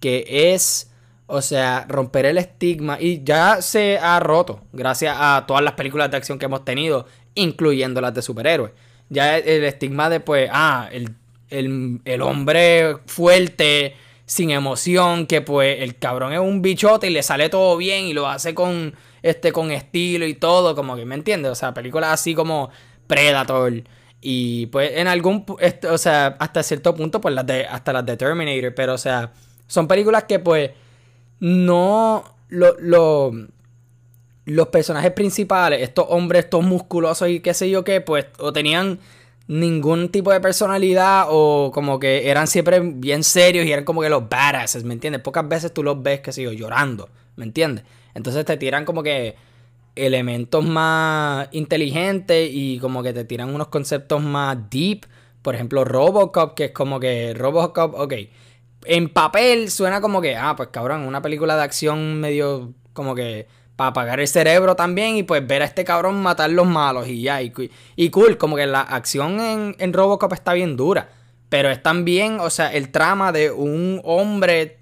Que 0.02 0.54
es... 0.54 0.88
O 1.32 1.44
sea, 1.44 1.86
romper 1.88 2.26
el 2.26 2.40
estigma. 2.40 2.98
Y 3.00 3.24
ya 3.24 3.62
se 3.62 4.00
ha 4.00 4.20
roto. 4.20 4.62
Gracias 4.74 5.16
a 5.16 5.46
todas 5.48 5.64
las 5.64 5.74
películas 5.74 6.10
de 6.10 6.18
acción 6.18 6.40
que 6.40 6.46
hemos 6.46 6.66
tenido 6.66 7.06
incluyendo 7.36 8.02
las 8.02 8.14
de 8.14 8.22
superhéroes. 8.22 8.72
Ya 9.10 9.38
el, 9.38 9.64
estigma 9.64 10.10
de, 10.10 10.20
pues, 10.20 10.50
ah, 10.52 10.90
el, 10.92 12.22
hombre 12.22 12.98
fuerte, 13.08 13.96
sin 14.26 14.52
emoción, 14.52 15.26
que 15.26 15.42
pues 15.42 15.82
el 15.82 15.98
cabrón 15.98 16.34
es 16.34 16.40
un 16.40 16.62
bichote 16.62 17.08
y 17.08 17.10
le 17.10 17.24
sale 17.24 17.50
todo 17.50 17.76
bien 17.78 18.06
y 18.06 18.14
lo 18.14 18.28
hace 18.28 18.54
con, 18.54 18.94
este, 19.22 19.52
con 19.52 19.72
estilo 19.72 20.26
y 20.26 20.34
todo, 20.34 20.76
como 20.76 20.96
que, 20.96 21.06
¿me 21.06 21.16
entiendes? 21.16 21.52
O 21.52 21.56
sea, 21.56 21.74
películas 21.74 22.12
así 22.12 22.34
como 22.34 22.70
Predator. 23.08 23.84
Y 24.22 24.66
pues 24.68 24.92
en 24.96 25.08
algún, 25.08 25.46
este, 25.60 25.88
o 25.88 25.98
sea, 25.98 26.38
hasta 26.40 26.64
cierto 26.64 26.94
punto, 26.96 27.22
pues 27.22 27.34
las 27.34 27.46
de, 27.48 27.66
hasta 27.66 27.94
las 27.94 28.06
de 28.06 28.18
Terminator, 28.18 28.74
pero 28.76 28.94
o 28.94 28.98
sea, 28.98 29.32
son 29.68 29.88
películas 29.88 30.26
que 30.26 30.40
pues 30.40 30.72
no 31.40 32.24
lo, 32.50 32.76
lo 32.80 33.32
los 34.46 34.68
personajes 34.70 35.12
principales, 35.12 35.82
estos 35.82 36.06
hombres, 36.10 36.46
estos 36.46 36.64
musculosos 36.64 37.30
y 37.30 37.40
qué 37.40 37.54
sé 37.54 37.70
yo 37.70 37.84
qué, 37.84 38.02
pues 38.02 38.26
o 38.40 38.52
tenían 38.52 39.00
ningún 39.48 40.10
tipo 40.10 40.32
de 40.32 40.40
personalidad 40.40 41.26
o 41.30 41.72
como 41.74 42.00
que 42.00 42.30
eran 42.30 42.48
siempre 42.48 42.80
bien 42.80 43.24
serios 43.24 43.66
y 43.66 43.72
eran 43.72 43.86
como 43.86 44.02
que 44.02 44.10
los 44.10 44.28
badasses, 44.28 44.84
¿me 44.84 44.94
entiendes? 44.94 45.22
Pocas 45.22 45.48
veces 45.48 45.74
tú 45.74 45.84
los 45.84 46.02
ves, 46.02 46.22
qué 46.22 46.32
sé 46.32 46.44
yo, 46.44 46.52
llorando, 46.52 47.10
¿me 47.36 47.46
entiendes? 47.46 47.84
Entonces 48.20 48.44
te 48.44 48.58
tiran 48.58 48.84
como 48.84 49.02
que 49.02 49.38
elementos 49.96 50.66
más 50.66 51.48
inteligentes 51.52 52.50
y 52.52 52.78
como 52.80 53.02
que 53.02 53.14
te 53.14 53.24
tiran 53.24 53.56
unos 53.56 53.70
conceptos 53.70 54.22
más 54.22 54.58
deep. 54.70 55.06
Por 55.42 55.56
ejemplo, 55.56 55.86
Robocop, 55.86 56.54
que 56.54 56.66
es 56.66 56.72
como 56.72 57.00
que 57.00 57.34
Robocop, 57.34 57.96
ok. 57.96 58.14
En 58.84 59.08
papel 59.08 59.72
suena 59.72 60.02
como 60.02 60.20
que, 60.20 60.36
ah, 60.36 60.54
pues 60.58 60.68
cabrón, 60.68 61.04
una 61.04 61.22
película 61.22 61.56
de 61.56 61.64
acción 61.64 62.20
medio 62.20 62.74
como 62.92 63.16
que 63.16 63.48
para 63.78 63.92
apagar 63.92 64.20
el 64.20 64.28
cerebro 64.28 64.76
también 64.76 65.16
y 65.16 65.24
pues 65.24 65.48
ver 65.48 65.62
a 65.62 65.66
este 65.66 65.86
cabrón 65.86 66.22
matar 66.22 66.50
los 66.50 66.68
malos 66.68 67.08
y 67.08 67.22
ya. 67.22 67.42
Y, 67.42 67.52
cool, 68.10 68.38
como 68.38 68.58
que 68.58 68.66
la 68.66 68.82
acción 68.82 69.40
en, 69.40 69.78
en, 69.80 69.94
Robocop 69.94 70.34
está 70.34 70.52
bien 70.52 70.76
dura. 70.76 71.08
Pero 71.48 71.70
es 71.70 71.82
también, 71.82 72.42
o 72.42 72.50
sea, 72.50 72.74
el 72.74 72.92
trama 72.92 73.32
de 73.32 73.50
un 73.50 74.02
hombre 74.04 74.79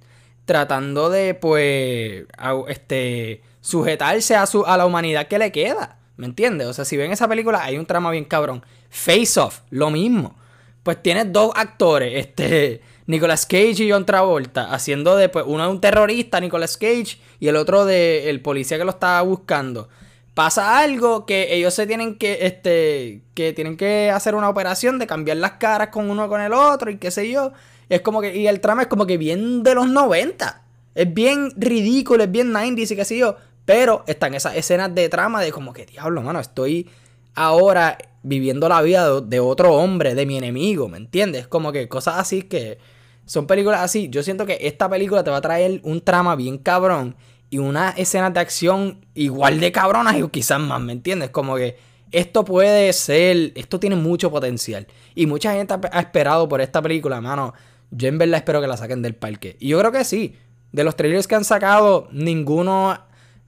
tratando 0.48 1.10
de, 1.10 1.36
pues, 1.36 2.26
este, 2.70 3.42
sujetarse 3.60 4.34
a, 4.36 4.46
su, 4.48 4.66
a 4.66 4.78
la 4.78 4.86
humanidad 4.86 5.28
que 5.28 5.38
le 5.38 5.52
queda. 5.52 6.00
¿Me 6.16 6.26
entiendes? 6.26 6.68
O 6.68 6.74
sea, 6.74 6.86
si 6.86 6.98
ven 6.98 7.12
esa 7.12 7.28
película, 7.28 7.64
hay 7.64 7.78
un 7.78 7.86
trama 7.86 8.10
bien 8.10 8.24
cabrón. 8.24 8.66
Face 8.90 9.40
Off, 9.40 9.60
lo 9.70 9.92
mismo. 9.92 10.36
Pues 10.82 11.04
tienes 11.04 11.32
dos 11.34 11.52
actores, 11.54 12.14
este 12.16 12.82
Nicolas 13.08 13.46
Cage 13.46 13.84
y 13.84 13.92
John 13.92 14.06
Travolta, 14.06 14.74
haciendo 14.74 15.18
de, 15.18 15.28
pues, 15.28 15.44
uno 15.46 15.64
de 15.64 15.70
un 15.70 15.82
terrorista, 15.82 16.40
Nicolas 16.40 16.78
Cage, 16.78 17.20
y 17.42 17.50
el 17.50 17.58
otro 17.58 17.84
de 17.84 18.30
el 18.30 18.42
policía 18.42 18.78
que 18.78 18.86
lo 18.86 18.92
estaba 18.92 19.22
buscando. 19.24 19.90
Pasa 20.34 20.80
algo 20.80 21.26
que 21.26 21.54
ellos 21.56 21.74
se 21.74 21.86
tienen 21.88 22.18
que, 22.18 22.46
este, 22.46 23.22
que 23.34 23.52
tienen 23.52 23.76
que 23.76 24.12
hacer 24.12 24.34
una 24.34 24.48
operación 24.48 24.98
de 24.98 25.08
cambiar 25.08 25.38
las 25.38 25.54
caras 25.54 25.90
con 25.90 26.10
uno 26.10 26.30
con 26.30 26.40
el 26.40 26.54
otro 26.54 26.90
y 26.90 26.98
qué 26.98 27.12
sé 27.12 27.30
yo. 27.30 27.52
Es 27.90 28.02
como 28.02 28.22
que, 28.22 28.36
y 28.36 28.48
el 28.48 28.60
trama 28.60 28.84
es 28.84 28.88
como 28.88 29.06
que 29.06 29.18
bien 29.18 29.64
de 29.64 29.76
los 29.76 29.88
90. 29.88 30.64
Es 30.96 31.14
bien 31.14 31.52
ridículo, 31.56 32.24
es 32.24 32.32
bien 32.32 32.54
90s 32.54 32.92
y 32.92 32.96
qué 32.96 33.06
sé 33.06 33.18
yo. 33.18 33.36
Pero 33.66 34.04
están 34.08 34.34
esas 34.34 34.56
escenas 34.56 34.94
de 34.96 35.10
trama 35.10 35.42
de 35.42 35.52
como 35.52 35.74
que, 35.74 35.86
diablo, 35.86 36.22
mano, 36.22 36.40
estoy 36.40 36.90
ahora 37.36 37.98
viviendo 38.24 38.68
la 38.68 38.82
vida 38.82 39.22
de, 39.22 39.40
otro 39.40 39.74
hombre, 39.76 40.16
de 40.16 40.26
mi 40.26 40.38
enemigo, 40.38 40.90
¿me 40.90 40.98
entiendes? 40.98 41.48
Como 41.48 41.72
que 41.72 41.88
cosas 41.88 42.16
así 42.18 42.44
que 42.44 42.80
son 43.26 43.46
películas 43.46 43.82
así. 43.82 44.10
Yo 44.10 44.24
siento 44.24 44.46
que 44.46 44.58
esta 44.62 44.90
película 44.90 45.24
te 45.24 45.32
va 45.32 45.38
a 45.38 45.42
traer 45.42 45.82
un 45.84 46.02
trama 46.02 46.36
bien 46.36 46.58
cabrón 46.58 47.16
y 47.50 47.60
una 47.60 47.92
escena 47.92 48.30
de 48.32 48.40
acción 48.40 49.06
igual 49.14 49.60
de 49.60 49.72
cabronas 49.72 50.18
y 50.18 50.28
quizás 50.30 50.60
más, 50.60 50.82
¿me 50.82 50.94
entiendes? 50.94 51.30
Como 51.30 51.56
que 51.56 51.78
esto 52.12 52.44
puede 52.44 52.92
ser, 52.94 53.52
esto 53.56 53.80
tiene 53.80 53.96
mucho 53.96 54.32
potencial. 54.32 54.88
Y 55.14 55.26
mucha 55.26 55.54
gente 55.54 55.76
ha 55.92 56.00
esperado 56.00 56.48
por 56.48 56.62
esta 56.62 56.82
película, 56.82 57.22
mano. 57.22 57.54
Yo 57.92 58.08
en 58.08 58.18
verdad 58.18 58.38
espero 58.38 58.62
que 58.62 58.68
la 58.68 58.78
saquen 58.78 59.02
del 59.02 59.16
parque. 59.16 59.56
Y 59.60 59.70
yo 59.70 59.80
creo 59.80 59.92
que 59.92 60.04
sí. 60.04 60.36
De 60.72 60.84
los 60.84 60.96
trailers 60.96 61.28
que 61.28 61.36
han 61.36 61.46
sacado, 61.46 62.10
ninguno 62.12 63.00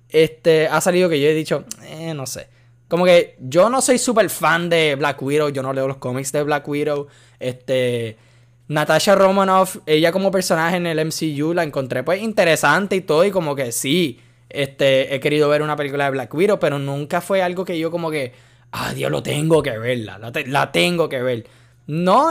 este, 0.09 0.67
ha 0.67 0.81
salido 0.81 1.09
que 1.09 1.19
yo 1.19 1.27
he 1.27 1.33
dicho, 1.33 1.65
eh, 1.83 2.13
no 2.13 2.25
sé. 2.25 2.47
Como 2.87 3.05
que 3.05 3.35
yo 3.39 3.69
no 3.69 3.81
soy 3.81 3.99
súper 3.99 4.29
fan 4.29 4.69
de 4.69 4.95
Black 4.95 5.21
Widow, 5.21 5.49
yo 5.49 5.61
no 5.61 5.73
leo 5.73 5.87
los 5.87 5.97
cómics 5.97 6.31
de 6.31 6.41
Black 6.43 6.67
Widow. 6.67 7.07
Este, 7.39 8.17
Natasha 8.67 9.15
Romanoff, 9.15 9.77
ella 9.85 10.11
como 10.11 10.31
personaje 10.31 10.77
en 10.77 10.87
el 10.87 11.05
MCU 11.05 11.53
la 11.53 11.63
encontré 11.63 12.03
pues 12.03 12.21
interesante 12.21 12.95
y 12.95 13.01
todo 13.01 13.25
y 13.25 13.31
como 13.31 13.55
que 13.55 13.71
sí, 13.71 14.19
este, 14.49 15.13
he 15.13 15.19
querido 15.19 15.49
ver 15.49 15.61
una 15.61 15.75
película 15.75 16.05
de 16.05 16.11
Black 16.11 16.33
Widow, 16.33 16.59
pero 16.59 16.79
nunca 16.79 17.21
fue 17.21 17.43
algo 17.43 17.63
que 17.63 17.77
yo 17.77 17.91
como 17.91 18.09
que, 18.09 18.33
ah, 18.71 18.93
Dios, 18.93 19.11
lo 19.11 19.21
tengo 19.21 19.61
que 19.61 19.77
verla, 19.77 20.17
la, 20.17 20.31
la 20.45 20.71
tengo 20.71 21.09
que 21.09 21.21
ver. 21.21 21.45
No, 21.89 22.29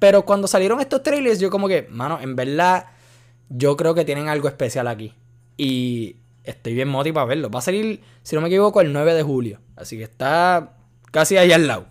pero 0.00 0.24
cuando 0.24 0.48
salieron 0.48 0.80
estos 0.80 1.04
trailers 1.04 1.38
yo 1.38 1.50
como 1.50 1.68
que, 1.68 1.86
mano, 1.88 2.18
en 2.20 2.34
verdad, 2.34 2.86
yo 3.48 3.76
creo 3.76 3.94
que 3.94 4.04
tienen 4.04 4.26
algo 4.26 4.48
especial 4.48 4.88
aquí. 4.88 5.14
Y 5.56 6.16
estoy 6.42 6.74
bien 6.74 6.88
motivado 6.88 7.26
para 7.26 7.36
verlo. 7.36 7.48
Va 7.48 7.60
a 7.60 7.62
salir, 7.62 8.00
si 8.24 8.34
no 8.34 8.42
me 8.42 8.48
equivoco, 8.48 8.80
el 8.80 8.92
9 8.92 9.14
de 9.14 9.22
julio. 9.22 9.60
Así 9.76 9.96
que 9.96 10.02
está 10.02 10.72
casi 11.12 11.36
ahí 11.36 11.52
al 11.52 11.68
lado. 11.68 11.86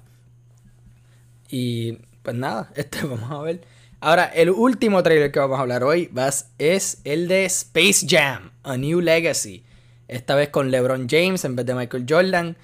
Y 1.50 1.94
pues 2.24 2.36
nada, 2.36 2.72
este 2.76 3.06
vamos 3.06 3.32
a 3.32 3.42
ver. 3.42 3.62
Ahora, 4.02 4.26
el 4.26 4.50
último 4.50 5.02
trailer 5.02 5.32
que 5.32 5.40
vamos 5.40 5.60
a 5.60 5.62
hablar 5.62 5.86
hoy 5.86 6.12
es 6.58 7.00
el 7.06 7.30
de 7.30 7.46
Space 7.46 8.06
Jam, 8.06 8.52
A 8.64 8.76
New 8.76 9.00
Legacy. 9.00 9.64
Esta 10.10 10.36
vez 10.36 10.50
con 10.50 10.72
LeBron 10.72 11.08
James 11.10 11.46
en 11.46 11.56
vez 11.56 11.66
de 11.66 11.74
Michael 11.74 12.06
Jordan. 12.06 12.58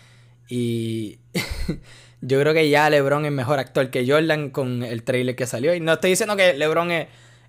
Y 0.49 1.19
yo 2.25 2.39
creo 2.39 2.53
que 2.53 2.69
ya 2.69 2.89
LeBron 2.89 3.25
es 3.25 3.31
mejor 3.33 3.59
actor 3.59 3.89
que 3.89 4.07
Jordan 4.07 4.49
con 4.49 4.81
el 4.81 5.03
trailer 5.03 5.35
que 5.35 5.45
salió. 5.45 5.75
Y 5.75 5.81
no 5.81 5.93
estoy 5.93 6.11
diciendo 6.11 6.37
que 6.37 6.53
LeBron 6.53 6.89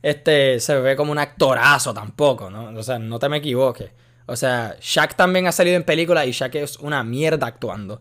este, 0.03 0.59
se 0.59 0.81
ve 0.81 0.97
como 0.97 1.13
un 1.13 1.19
actorazo 1.19 1.95
tampoco, 1.95 2.51
¿no? 2.51 2.77
O 2.77 2.83
sea, 2.83 2.99
no 2.99 3.21
te 3.21 3.29
me 3.29 3.37
equivoques. 3.37 3.91
O 4.27 4.35
sea, 4.35 4.77
Shaq 4.81 5.15
también 5.15 5.47
ha 5.47 5.53
salido 5.53 5.77
en 5.77 5.85
películas 5.85 6.27
y 6.27 6.33
Shaq 6.33 6.57
es 6.57 6.79
una 6.79 7.05
mierda 7.05 7.47
actuando. 7.47 8.01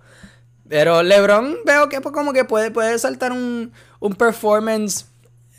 Pero 0.67 1.03
LeBron 1.03 1.57
veo 1.63 1.89
que 1.89 2.01
pues, 2.01 2.13
como 2.13 2.33
que 2.33 2.43
puede, 2.43 2.71
puede 2.71 2.97
saltar 2.97 3.31
un, 3.31 3.71
un 3.99 4.15
performance 4.15 5.05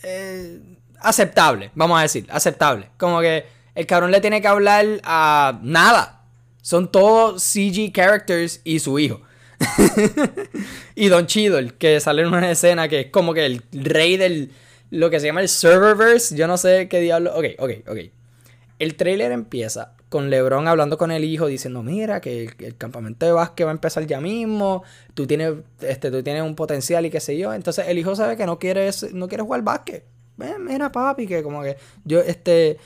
eh, 0.02 0.60
aceptable, 0.98 1.70
vamos 1.74 1.96
a 1.96 2.02
decir, 2.02 2.26
aceptable. 2.28 2.90
Como 2.96 3.20
que 3.20 3.46
el 3.76 3.86
cabrón 3.86 4.10
le 4.10 4.20
tiene 4.20 4.42
que 4.42 4.48
hablar 4.48 4.84
a 5.04 5.60
nada. 5.62 6.22
Son 6.60 6.90
todos 6.90 7.40
CG 7.40 7.92
characters 7.92 8.60
y 8.64 8.80
su 8.80 8.98
hijo. 8.98 9.20
y 10.94 11.08
Don 11.08 11.26
Cheadle, 11.26 11.74
que 11.78 12.00
sale 12.00 12.22
en 12.22 12.28
una 12.28 12.50
escena 12.50 12.88
que 12.88 13.00
es 13.00 13.06
como 13.10 13.34
que 13.34 13.46
el 13.46 13.62
rey 13.72 14.16
del 14.16 14.50
lo 14.90 15.10
que 15.10 15.20
se 15.20 15.26
llama 15.26 15.40
el 15.40 15.48
serververse. 15.48 16.36
Yo 16.36 16.46
no 16.46 16.56
sé 16.56 16.88
qué 16.88 17.00
diablo. 17.00 17.32
Ok, 17.34 17.46
ok, 17.58 17.70
ok. 17.88 17.98
El 18.78 18.96
trailer 18.96 19.32
empieza 19.32 19.94
con 20.08 20.30
LeBron 20.30 20.68
hablando 20.68 20.98
con 20.98 21.10
el 21.10 21.24
hijo 21.24 21.46
diciendo, 21.46 21.82
mira, 21.82 22.20
que 22.20 22.50
el, 22.58 22.76
campamento 22.76 23.26
de 23.26 23.32
básquet 23.32 23.66
va 23.66 23.70
a 23.70 23.74
empezar 23.74 24.06
ya 24.06 24.20
mismo, 24.20 24.84
tú 25.14 25.26
tienes, 25.26 25.54
este, 25.80 26.10
tú 26.10 26.22
tienes 26.22 26.42
un 26.42 26.54
potencial 26.54 27.04
y 27.06 27.10
qué 27.10 27.20
sé 27.20 27.36
yo. 27.36 27.52
Entonces 27.52 27.86
el 27.88 27.98
hijo 27.98 28.14
sabe 28.14 28.36
que 28.36 28.46
no 28.46 28.58
quieres, 28.58 29.12
no 29.12 29.28
quiere 29.28 29.42
jugar 29.42 29.62
básquet. 29.62 30.04
mira, 30.60 30.92
papi, 30.92 31.26
que 31.26 31.42
como 31.42 31.62
que 31.62 31.76
yo, 32.04 32.20
este, 32.20 32.78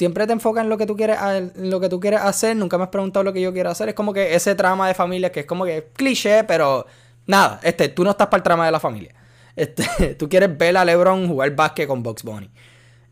siempre 0.00 0.26
te 0.26 0.32
enfocas 0.32 0.64
en 0.64 0.70
lo 0.70 0.78
que 0.78 0.86
tú 0.86 0.96
quieres, 0.96 1.18
lo 1.56 1.78
que 1.78 1.90
tú 1.90 2.00
quieres 2.00 2.22
hacer, 2.22 2.56
nunca 2.56 2.78
me 2.78 2.84
has 2.84 2.88
preguntado 2.88 3.22
lo 3.22 3.34
que 3.34 3.42
yo 3.42 3.52
quiero 3.52 3.68
hacer. 3.68 3.90
Es 3.90 3.94
como 3.94 4.14
que 4.14 4.34
ese 4.34 4.54
trama 4.54 4.88
de 4.88 4.94
familia 4.94 5.30
que 5.30 5.40
es 5.40 5.46
como 5.46 5.66
que 5.66 5.88
cliché, 5.92 6.42
pero 6.44 6.86
nada, 7.26 7.60
este, 7.62 7.90
tú 7.90 8.02
no 8.02 8.12
estás 8.12 8.28
para 8.28 8.38
el 8.38 8.42
trama 8.42 8.64
de 8.64 8.72
la 8.72 8.80
familia. 8.80 9.14
Este, 9.54 10.14
tú 10.18 10.26
quieres 10.26 10.56
ver 10.56 10.78
a 10.78 10.86
LeBron 10.86 11.28
jugar 11.28 11.54
básquet 11.54 11.86
con 11.86 12.02
Box 12.02 12.22
Bunny. 12.22 12.48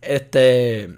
Este, 0.01 0.88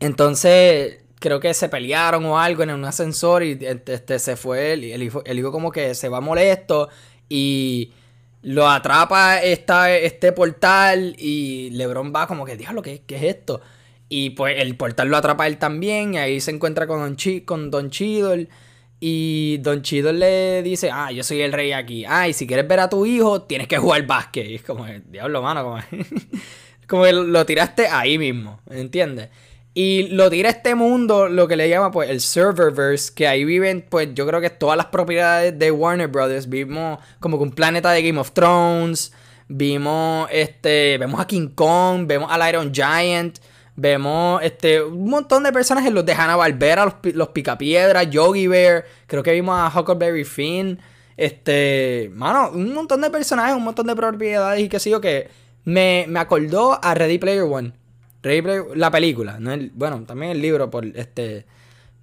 entonces, 0.00 0.98
creo 1.18 1.40
que 1.40 1.54
se 1.54 1.70
pelearon 1.70 2.26
o 2.26 2.38
algo 2.38 2.62
en 2.62 2.70
un 2.72 2.84
ascensor 2.84 3.42
y 3.42 3.58
este, 3.58 4.18
se 4.18 4.36
fue 4.36 4.74
el 4.74 5.02
hijo, 5.02 5.22
el 5.24 5.38
hijo 5.38 5.50
como 5.50 5.72
que 5.72 5.94
se 5.94 6.10
va 6.10 6.20
molesto 6.20 6.90
y 7.26 7.90
lo 8.42 8.68
atrapa 8.68 9.40
esta, 9.40 9.90
este 9.96 10.32
portal 10.32 11.16
y 11.16 11.70
Lebron 11.70 12.12
va 12.14 12.26
como 12.26 12.44
que, 12.44 12.58
diablo, 12.58 12.82
¿qué, 12.82 13.00
¿qué 13.06 13.16
es 13.16 13.22
esto? 13.22 13.62
Y 14.10 14.30
pues 14.30 14.56
el 14.58 14.76
portal 14.76 15.08
lo 15.08 15.16
atrapa 15.16 15.46
él 15.46 15.56
también 15.56 16.14
y 16.14 16.18
ahí 16.18 16.40
se 16.40 16.50
encuentra 16.50 16.86
con 16.86 16.98
Don, 16.98 17.16
Chi, 17.16 17.42
con 17.42 17.70
Don 17.70 17.90
y 19.02 19.56
Don 19.58 19.80
Cheadle 19.80 20.12
le 20.12 20.62
dice, 20.62 20.90
ah, 20.92 21.10
yo 21.10 21.22
soy 21.22 21.40
el 21.40 21.52
rey 21.52 21.72
aquí. 21.72 22.04
Ah, 22.06 22.28
y 22.28 22.34
si 22.34 22.46
quieres 22.46 22.68
ver 22.68 22.80
a 22.80 22.90
tu 22.90 23.06
hijo, 23.06 23.42
tienes 23.42 23.66
que 23.66 23.78
jugar 23.78 24.06
básquet. 24.06 24.46
Y 24.46 24.56
es 24.56 24.62
como, 24.62 24.84
diablo, 25.06 25.40
mano, 25.40 25.62
como, 25.62 25.78
como 26.86 27.04
que 27.04 27.12
lo 27.12 27.46
tiraste 27.46 27.86
ahí 27.86 28.18
mismo, 28.18 28.60
¿entiendes? 28.68 29.30
Y 29.72 30.08
lo 30.08 30.28
tira 30.28 30.50
este 30.50 30.74
mundo, 30.74 31.28
lo 31.28 31.46
que 31.48 31.56
le 31.56 31.68
llama 31.68 31.92
pues 31.92 32.10
el 32.10 32.20
serververse, 32.20 33.14
que 33.14 33.28
ahí 33.28 33.44
viven 33.44 33.86
pues 33.88 34.08
yo 34.14 34.26
creo 34.26 34.40
que 34.40 34.50
todas 34.50 34.76
las 34.76 34.86
propiedades 34.86 35.58
de 35.58 35.70
Warner 35.70 36.08
Brothers. 36.08 36.48
Vimos 36.48 36.98
como 37.20 37.38
que 37.38 37.44
un 37.44 37.52
planeta 37.52 37.92
de 37.92 38.02
Game 38.02 38.18
of 38.18 38.32
Thrones, 38.32 39.12
vimos 39.48 40.28
este, 40.32 40.98
vemos 40.98 41.20
a 41.20 41.26
King 41.26 41.48
Kong, 41.54 42.06
vemos 42.06 42.30
al 42.30 42.48
Iron 42.48 42.74
Giant, 42.74 43.38
vemos 43.76 44.42
este 44.42 44.82
un 44.82 45.08
montón 45.08 45.42
de 45.42 45.52
personajes, 45.52 45.92
los 45.92 46.04
de 46.04 46.12
Hanna 46.12 46.36
Barbera, 46.36 46.84
los, 46.84 47.14
los 47.14 47.28
Picapiedras, 47.28 48.10
Yogi 48.10 48.46
Bear, 48.46 48.84
creo 49.06 49.22
que 49.22 49.32
vimos 49.32 49.58
a 49.58 49.78
Huckleberry 49.78 50.24
Finn, 50.24 50.78
este, 51.16 52.10
mano, 52.14 52.50
un 52.52 52.72
montón 52.72 53.00
de 53.00 53.10
personajes, 53.10 53.54
un 53.54 53.64
montón 53.64 53.86
de 53.86 53.94
propiedades 53.94 54.60
y 54.60 54.68
qué 54.68 54.78
sé 54.78 54.90
yo 54.90 55.00
que 55.00 55.28
me, 55.64 56.06
me 56.08 56.18
acordó 56.18 56.78
a 56.82 56.94
Ready 56.94 57.18
Player 57.18 57.42
One. 57.42 57.72
Ready 58.22 58.42
Player, 58.42 58.64
la 58.74 58.90
película, 58.90 59.38
no 59.38 59.52
bueno, 59.74 60.02
también 60.04 60.32
el 60.32 60.42
libro 60.42 60.70
por 60.70 60.84
este 60.84 61.46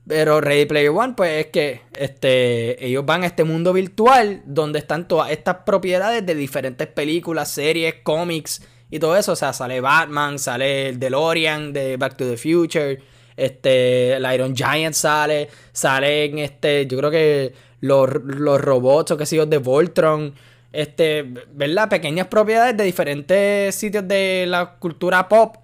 pero 0.08 0.40
Ready 0.40 0.66
Player 0.66 0.90
One 0.90 1.14
pues 1.16 1.46
es 1.46 1.52
que 1.52 1.82
este 1.98 2.84
ellos 2.86 3.06
van 3.06 3.24
a 3.24 3.28
este 3.28 3.44
mundo 3.44 3.74
virtual 3.74 4.42
donde 4.46 4.80
están 4.80 5.08
todas 5.08 5.32
estas 5.32 5.58
propiedades 5.66 6.26
de 6.26 6.34
diferentes 6.34 6.88
películas, 6.88 7.52
series, 7.52 7.96
cómics 8.04 8.66
y 8.90 9.00
todo 9.00 9.18
eso, 9.18 9.34
o 9.34 9.36
sea, 9.36 9.54
sale 9.54 9.82
Batman, 9.82 10.40
sale 10.40 10.90
el 10.90 11.00
DeLorean 11.00 11.74
de 11.74 11.98
Back 11.98 12.18
to 12.18 12.30
the 12.30 12.38
Future, 12.38 13.02
este 13.36 14.14
el 14.14 14.34
Iron 14.34 14.56
Giant 14.56 14.96
sale, 14.96 15.50
salen 15.72 16.40
este, 16.40 16.88
yo 16.88 16.98
creo 16.98 17.12
que 17.12 17.54
los, 17.82 18.10
los 18.24 18.60
robots 18.60 19.12
o 19.12 19.18
qué 19.18 19.26
sé 19.26 19.36
yo 19.36 19.46
de 19.46 19.58
Voltron 19.58 20.34
este, 20.78 21.24
¿verdad? 21.54 21.90
Pequeñas 21.90 22.28
propiedades 22.28 22.76
de 22.78 22.84
diferentes 22.84 23.74
sitios 23.74 24.08
de 24.08 24.46
la 24.48 24.76
cultura 24.76 25.28
pop 25.28 25.56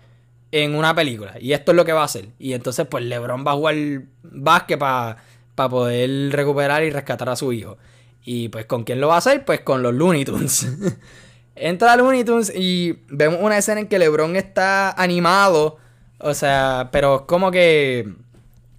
en 0.52 0.76
una 0.76 0.96
película. 0.96 1.36
Y 1.40 1.54
esto 1.54 1.72
es 1.72 1.76
lo 1.76 1.86
que 1.86 1.94
va 1.94 2.02
a 2.02 2.06
hacer. 2.06 2.30
Y 2.40 2.54
entonces, 2.54 2.88
pues 2.88 3.04
LeBron 3.04 3.46
va 3.46 3.52
a 3.52 3.56
jugar 3.56 3.76
básquet 4.24 4.80
para 4.80 5.18
poder 5.56 6.32
recuperar 6.32 6.84
y 6.84 6.90
rescatar 6.90 7.30
a 7.30 7.36
su 7.36 7.52
hijo. 7.54 7.78
Y 8.24 8.50
pues, 8.50 8.66
¿con 8.66 8.84
quién 8.84 9.02
lo 9.02 9.10
va 9.10 9.16
a 9.16 9.18
hacer? 9.18 9.46
Pues 9.46 9.62
con 9.62 9.84
los 9.84 9.94
Looney 9.94 10.26
Tunes. 10.26 10.68
Entra 11.56 11.94
a 11.94 11.98
Looney 11.98 12.24
Tunes 12.24 12.52
y 12.56 13.00
vemos 13.10 13.40
una 13.42 13.58
escena 13.58 13.82
en 13.82 13.88
que 13.88 14.00
LeBron 14.00 14.36
está 14.36 14.92
animado. 14.92 15.78
O 16.20 16.34
sea, 16.34 16.90
pero 16.92 17.18
es 17.18 17.22
como 17.24 17.52
que. 17.52 18.08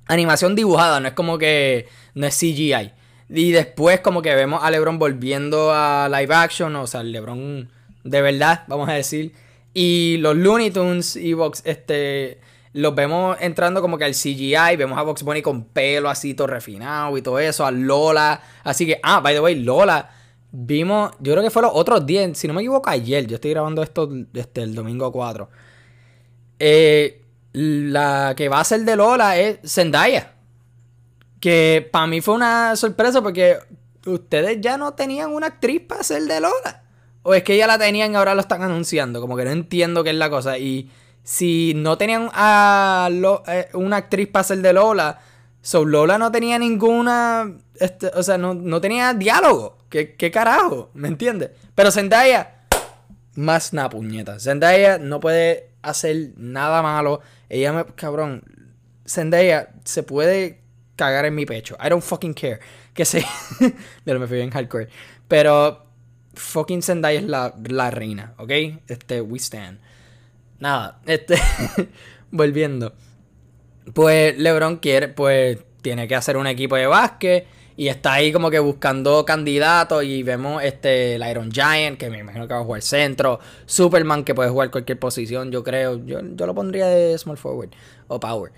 Animación 0.06 0.54
dibujada, 0.54 1.00
no 1.00 1.08
es 1.08 1.14
como 1.14 1.38
que. 1.38 1.88
No 2.14 2.26
es 2.26 2.36
CGI. 2.36 2.92
Y 3.30 3.52
después, 3.52 4.00
como 4.00 4.22
que 4.22 4.34
vemos 4.34 4.62
a 4.62 4.70
LeBron 4.70 4.98
volviendo 4.98 5.72
a 5.72 6.08
live 6.08 6.34
action. 6.34 6.74
O 6.76 6.86
sea, 6.86 7.02
LeBron 7.02 7.68
de 8.04 8.22
verdad, 8.22 8.64
vamos 8.66 8.88
a 8.88 8.92
decir. 8.92 9.32
Y 9.72 10.18
los 10.18 10.36
Looney 10.36 10.70
Tunes 10.70 11.16
y 11.16 11.32
Vox, 11.32 11.62
este, 11.64 12.38
los 12.72 12.94
vemos 12.94 13.36
entrando 13.40 13.80
como 13.80 13.98
que 13.98 14.04
al 14.04 14.12
CGI. 14.12 14.76
Vemos 14.76 14.98
a 14.98 15.02
Box 15.02 15.22
Bunny 15.22 15.42
con 15.42 15.64
pelo 15.64 16.08
así, 16.08 16.34
todo 16.34 16.46
refinado 16.46 17.16
y 17.16 17.22
todo 17.22 17.38
eso. 17.38 17.66
A 17.66 17.70
Lola. 17.70 18.40
Así 18.62 18.86
que, 18.86 19.00
ah, 19.02 19.20
by 19.20 19.34
the 19.34 19.40
way, 19.40 19.54
Lola. 19.56 20.10
Vimos, 20.56 21.10
yo 21.18 21.32
creo 21.32 21.42
que 21.42 21.50
fue 21.50 21.62
los 21.62 21.72
otros 21.74 22.06
días, 22.06 22.38
si 22.38 22.46
no 22.46 22.54
me 22.54 22.60
equivoco, 22.60 22.88
ayer. 22.88 23.26
Yo 23.26 23.34
estoy 23.34 23.50
grabando 23.50 23.82
esto 23.82 24.08
el 24.54 24.74
domingo 24.76 25.10
4. 25.10 25.48
Eh, 26.60 27.22
la 27.52 28.34
que 28.36 28.48
va 28.48 28.60
a 28.60 28.64
ser 28.64 28.82
de 28.82 28.94
Lola 28.94 29.36
es 29.36 29.58
Zendaya. 29.66 30.34
Que 31.40 31.88
para 31.90 32.06
mí 32.06 32.20
fue 32.20 32.36
una 32.36 32.76
sorpresa 32.76 33.20
porque 33.20 33.58
ustedes 34.06 34.60
ya 34.60 34.78
no 34.78 34.94
tenían 34.94 35.32
una 35.32 35.48
actriz 35.48 35.82
para 35.88 36.04
ser 36.04 36.22
de 36.22 36.40
Lola. 36.40 36.84
¿O 37.24 37.34
es 37.34 37.42
que 37.42 37.56
ya 37.56 37.66
la 37.66 37.76
tenían 37.76 38.12
y 38.12 38.14
ahora 38.14 38.36
lo 38.36 38.40
están 38.40 38.62
anunciando? 38.62 39.20
Como 39.20 39.36
que 39.36 39.44
no 39.44 39.50
entiendo 39.50 40.04
qué 40.04 40.10
es 40.10 40.16
la 40.16 40.30
cosa. 40.30 40.56
Y 40.56 40.88
si 41.24 41.72
no 41.74 41.98
tenían 41.98 42.30
a 42.32 43.08
eh, 43.48 43.70
una 43.72 43.96
actriz 43.96 44.28
para 44.28 44.44
ser 44.44 44.58
de 44.58 44.72
Lola, 44.72 45.18
so 45.62 45.84
Lola 45.84 46.16
no 46.16 46.30
tenía 46.30 46.60
ninguna. 46.60 47.56
Este, 47.80 48.08
o 48.14 48.22
sea, 48.22 48.38
no, 48.38 48.80
tenía 48.80 49.14
diálogo. 49.14 49.78
¿Qué, 49.88 50.14
¿Qué, 50.14 50.30
carajo? 50.30 50.90
¿Me 50.94 51.08
entiendes? 51.08 51.50
Pero 51.74 51.90
Zendaya, 51.90 52.66
más 53.34 53.72
una 53.72 53.88
puñeta. 53.88 54.38
Zendaya 54.38 54.98
no 54.98 55.20
puede 55.20 55.70
hacer 55.82 56.30
nada 56.36 56.82
malo. 56.82 57.20
Ella 57.48 57.72
me. 57.72 57.84
Cabrón. 57.94 58.42
Zendaya 59.06 59.70
se 59.84 60.02
puede 60.02 60.60
cagar 60.96 61.26
en 61.26 61.34
mi 61.34 61.46
pecho. 61.46 61.76
I 61.84 61.88
don't 61.88 62.02
fucking 62.02 62.34
care. 62.34 62.60
Que 62.94 63.04
sé. 63.04 63.24
Pero 64.04 64.20
me 64.20 64.26
fui 64.26 64.36
bien 64.36 64.50
hardcore. 64.50 64.88
Pero. 65.28 65.82
Fucking 66.36 66.82
Zendaya 66.82 67.20
es 67.20 67.26
la, 67.26 67.54
la 67.68 67.92
reina, 67.92 68.34
¿ok? 68.38 68.50
Este, 68.88 69.20
we 69.20 69.38
stand. 69.38 69.78
Nada, 70.58 71.00
este. 71.06 71.36
volviendo. 72.32 72.94
Pues 73.92 74.36
LeBron 74.36 74.78
quiere, 74.78 75.08
pues. 75.08 75.58
Tiene 75.82 76.08
que 76.08 76.16
hacer 76.16 76.38
un 76.38 76.46
equipo 76.46 76.76
de 76.76 76.86
básquet. 76.86 77.46
Y 77.76 77.88
está 77.88 78.12
ahí 78.12 78.32
como 78.32 78.50
que 78.50 78.58
buscando 78.58 79.24
candidatos. 79.24 80.04
Y 80.04 80.22
vemos 80.22 80.62
este 80.62 81.16
el 81.16 81.28
Iron 81.28 81.50
Giant, 81.50 81.98
que 81.98 82.10
me 82.10 82.18
imagino 82.18 82.46
que 82.46 82.54
va 82.54 82.60
a 82.60 82.64
jugar 82.64 82.82
centro. 82.82 83.40
Superman, 83.66 84.24
que 84.24 84.34
puede 84.34 84.50
jugar 84.50 84.70
cualquier 84.70 84.98
posición, 84.98 85.50
yo 85.50 85.64
creo. 85.64 86.04
Yo, 86.04 86.20
yo 86.22 86.46
lo 86.46 86.54
pondría 86.54 86.86
de 86.86 87.16
small 87.18 87.36
forward 87.36 87.70
o 88.08 88.20
power. 88.20 88.52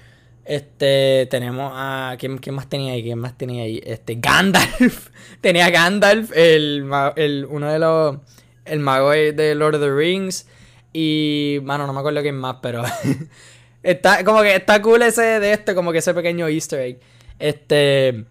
Este, 0.46 1.26
tenemos 1.28 1.72
a. 1.74 2.16
¿quién, 2.18 2.38
más 2.54 2.68
tenía 2.68 2.92
ahí? 2.92 3.02
¿Quién 3.02 3.18
más 3.18 3.36
tenía 3.36 3.64
ahí? 3.64 3.82
Este, 3.84 4.14
Gandalf. 4.14 5.08
tenía 5.40 5.70
Gandalf, 5.70 6.30
el, 6.34 6.88
el, 7.16 7.46
uno 7.50 7.70
de 7.70 7.78
los. 7.80 8.18
El 8.64 8.80
mago 8.80 9.10
de 9.10 9.54
Lord 9.56 9.74
of 9.74 9.80
the 9.80 9.92
Rings. 9.92 10.46
Y. 10.92 11.58
Mano, 11.64 11.86
no 11.86 11.92
me 11.92 11.98
acuerdo 11.98 12.22
quién 12.22 12.36
más, 12.36 12.58
pero. 12.62 12.84
está 13.82 14.22
como 14.24 14.42
que 14.42 14.54
está 14.54 14.80
cool 14.80 15.02
ese 15.02 15.40
de 15.40 15.52
este, 15.52 15.74
como 15.74 15.90
que 15.90 15.98
ese 15.98 16.14
pequeño 16.14 16.46
Easter 16.48 16.80
egg. 16.80 17.00
Este. 17.40 18.26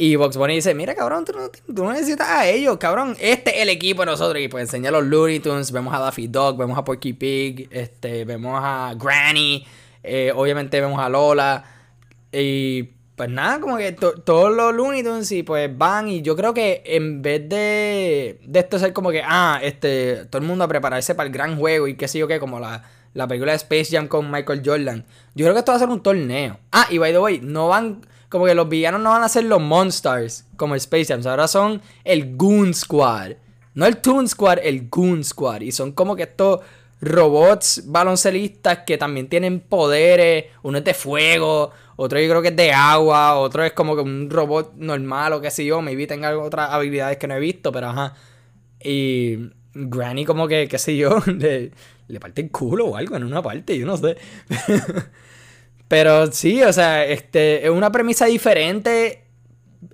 Y 0.00 0.14
Box 0.14 0.36
Bunny 0.36 0.54
dice, 0.54 0.74
mira 0.74 0.94
cabrón, 0.94 1.24
tú 1.24 1.32
no, 1.82 1.92
necesitas 1.92 2.28
a 2.28 2.48
ellos, 2.48 2.78
cabrón. 2.78 3.16
Este 3.18 3.56
es 3.56 3.62
el 3.62 3.68
equipo 3.68 4.02
de 4.02 4.06
nosotros. 4.06 4.40
Y 4.40 4.46
pues 4.46 4.62
enseña 4.62 4.92
los 4.92 5.04
Looney 5.04 5.40
Tunes, 5.40 5.72
vemos 5.72 5.92
a 5.92 5.98
Daffy 5.98 6.28
Dog, 6.28 6.56
vemos 6.56 6.78
a 6.78 6.84
Porky 6.84 7.14
Pig, 7.14 7.68
este, 7.72 8.24
vemos 8.24 8.60
a 8.62 8.94
Granny, 8.96 9.66
eh, 10.04 10.32
obviamente 10.34 10.80
vemos 10.80 11.00
a 11.00 11.08
Lola. 11.08 11.64
Y 12.30 12.84
pues 13.16 13.28
nada, 13.28 13.58
como 13.58 13.76
que 13.76 13.90
todos 13.90 14.54
los 14.54 14.72
Looney 14.72 15.02
Tunes 15.02 15.32
y 15.32 15.42
pues 15.42 15.76
van 15.76 16.06
y 16.06 16.22
yo 16.22 16.36
creo 16.36 16.54
que 16.54 16.84
en 16.84 17.20
vez 17.20 17.48
de, 17.48 18.38
de 18.44 18.60
esto 18.60 18.78
ser 18.78 18.92
como 18.92 19.10
que, 19.10 19.22
ah, 19.24 19.58
este, 19.60 20.26
todo 20.26 20.40
el 20.40 20.46
mundo 20.46 20.62
a 20.62 20.68
prepararse 20.68 21.16
para 21.16 21.26
el 21.26 21.32
gran 21.32 21.58
juego 21.58 21.88
y 21.88 21.96
qué 21.96 22.06
sé 22.06 22.20
yo 22.20 22.28
qué, 22.28 22.38
como 22.38 22.60
la, 22.60 22.84
la 23.14 23.26
película 23.26 23.50
de 23.50 23.56
Space 23.56 23.88
Jam 23.90 24.06
con 24.06 24.30
Michael 24.30 24.62
Jordan, 24.64 25.04
yo 25.34 25.44
creo 25.44 25.54
que 25.54 25.58
esto 25.58 25.72
va 25.72 25.76
a 25.76 25.80
ser 25.80 25.88
un 25.88 26.04
torneo. 26.04 26.60
Ah, 26.70 26.86
y 26.88 26.98
by 26.98 27.10
the 27.10 27.18
way, 27.18 27.40
no 27.42 27.66
van 27.66 28.02
como 28.28 28.46
que 28.46 28.54
los 28.54 28.68
villanos 28.68 29.00
no 29.00 29.10
van 29.10 29.22
a 29.22 29.28
ser 29.28 29.44
los 29.44 29.60
Monsters 29.60 30.46
como 30.56 30.74
el 30.74 30.78
Space 30.78 31.06
Jam, 31.06 31.26
ahora 31.26 31.48
son 31.48 31.80
el 32.04 32.36
Goon 32.36 32.74
Squad. 32.74 33.32
No 33.74 33.86
el 33.86 33.98
Toon 33.98 34.26
Squad, 34.28 34.58
el 34.62 34.88
Goon 34.88 35.22
Squad. 35.22 35.60
Y 35.60 35.70
son 35.70 35.92
como 35.92 36.16
que 36.16 36.24
estos 36.24 36.60
robots 37.00 37.84
baloncelistas 37.86 38.78
que 38.78 38.98
también 38.98 39.28
tienen 39.28 39.60
poderes. 39.60 40.46
Uno 40.62 40.78
es 40.78 40.84
de 40.84 40.94
fuego, 40.94 41.70
otro 41.94 42.18
yo 42.18 42.28
creo 42.28 42.42
que 42.42 42.48
es 42.48 42.56
de 42.56 42.72
agua, 42.72 43.38
otro 43.38 43.62
es 43.64 43.72
como 43.72 43.94
que 43.94 44.02
un 44.02 44.30
robot 44.30 44.74
normal 44.74 45.34
o 45.34 45.40
qué 45.40 45.52
sé 45.52 45.64
yo. 45.64 45.80
Maybe 45.80 46.08
tenga 46.08 46.36
otras 46.36 46.70
habilidades 46.70 47.18
que 47.18 47.28
no 47.28 47.36
he 47.36 47.40
visto, 47.40 47.70
pero 47.70 47.90
ajá. 47.90 48.14
Y 48.82 49.50
Granny 49.74 50.24
como 50.24 50.48
que, 50.48 50.66
qué 50.66 50.78
sé 50.78 50.96
yo, 50.96 51.22
le, 51.26 51.70
le 52.08 52.20
parte 52.20 52.40
el 52.40 52.50
culo 52.50 52.86
o 52.86 52.96
algo 52.96 53.14
en 53.16 53.22
una 53.22 53.42
parte, 53.42 53.78
yo 53.78 53.86
no 53.86 53.96
sé. 53.96 54.16
Pero 55.88 56.30
sí, 56.30 56.62
o 56.62 56.72
sea, 56.72 57.04
este, 57.04 57.64
es 57.64 57.70
una 57.70 57.90
premisa 57.90 58.26
diferente. 58.26 59.24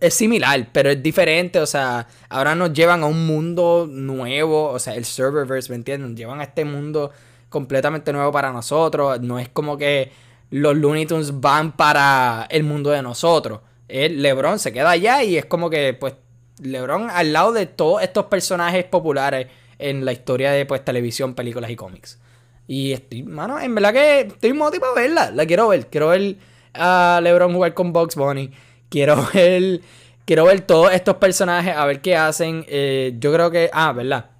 Es 0.00 0.14
similar, 0.14 0.68
pero 0.72 0.90
es 0.90 1.02
diferente. 1.02 1.61
O 1.61 1.66
sea, 1.66 2.09
ahora 2.28 2.54
nos 2.54 2.72
llevan 2.72 3.02
a 3.02 3.07
un 3.07 3.26
mundo 3.26 3.87
nuevo. 3.88 4.70
O 4.70 4.78
sea, 4.78 4.94
el 4.94 5.04
serververse, 5.04 5.70
¿me 5.70 5.76
entienden? 5.76 6.11
Nos 6.11 6.18
llevan 6.18 6.40
a 6.40 6.44
este 6.44 6.64
mundo 6.64 7.12
completamente 7.48 8.12
nuevo 8.12 8.33
para 8.33 8.52
nosotros. 8.52 9.20
No 9.20 9.38
es 9.38 9.48
como 9.48 9.78
que 9.78 10.11
los 10.50 10.76
Looney 10.76 11.07
Tunes 11.07 11.40
van 11.40 11.76
para 11.76 12.46
el 12.50 12.64
mundo 12.64 12.90
de 12.90 13.02
nosotros. 13.02 13.61
El 13.88 14.22
LeBron 14.22 14.59
se 14.59 14.72
queda 14.72 14.90
allá 14.90 15.22
y 15.22 15.37
es 15.37 15.44
como 15.44 15.70
que, 15.70 15.94
pues, 15.94 16.14
LeBron 16.61 17.11
al 17.11 17.33
lado 17.33 17.52
de 17.52 17.66
todos 17.66 18.02
estos 18.02 18.26
personajes 18.26 18.85
populares 18.85 19.48
en 19.78 20.04
la 20.04 20.12
historia 20.12 20.52
de 20.52 20.66
pues 20.66 20.85
televisión, 20.85 21.35
películas 21.35 21.70
y 21.70 21.76
cómics. 21.76 22.18
Y 22.66 22.92
estoy, 22.92 23.22
mano, 23.22 23.61
en 23.61 23.74
verdad 23.74 23.92
que 23.92 24.20
estoy 24.20 24.53
motivado 24.53 24.96
a 24.96 25.00
verla. 25.00 25.31
La 25.31 25.46
quiero 25.46 25.68
ver. 25.68 25.87
Quiero 25.88 26.09
ver 26.09 26.37
a 26.72 27.20
LeBron 27.22 27.53
jugar 27.53 27.74
con 27.74 27.92
Bugs 27.92 28.16
Bunny. 28.16 28.50
Quiero 28.88 29.29
ver. 29.35 29.81
Quiero 30.24 30.46
ver 30.46 30.62
todos 30.62 30.92
estos 30.92 31.16
personajes, 31.16 31.77
a 31.77 31.85
ver 31.85 32.00
qué 32.00 32.16
hacen. 32.16 32.64
Eh, 32.68 33.14
yo 33.18 33.33
creo 33.33 33.50
que. 33.50 33.70
Ah, 33.72 33.92
¿verdad? 33.92 34.31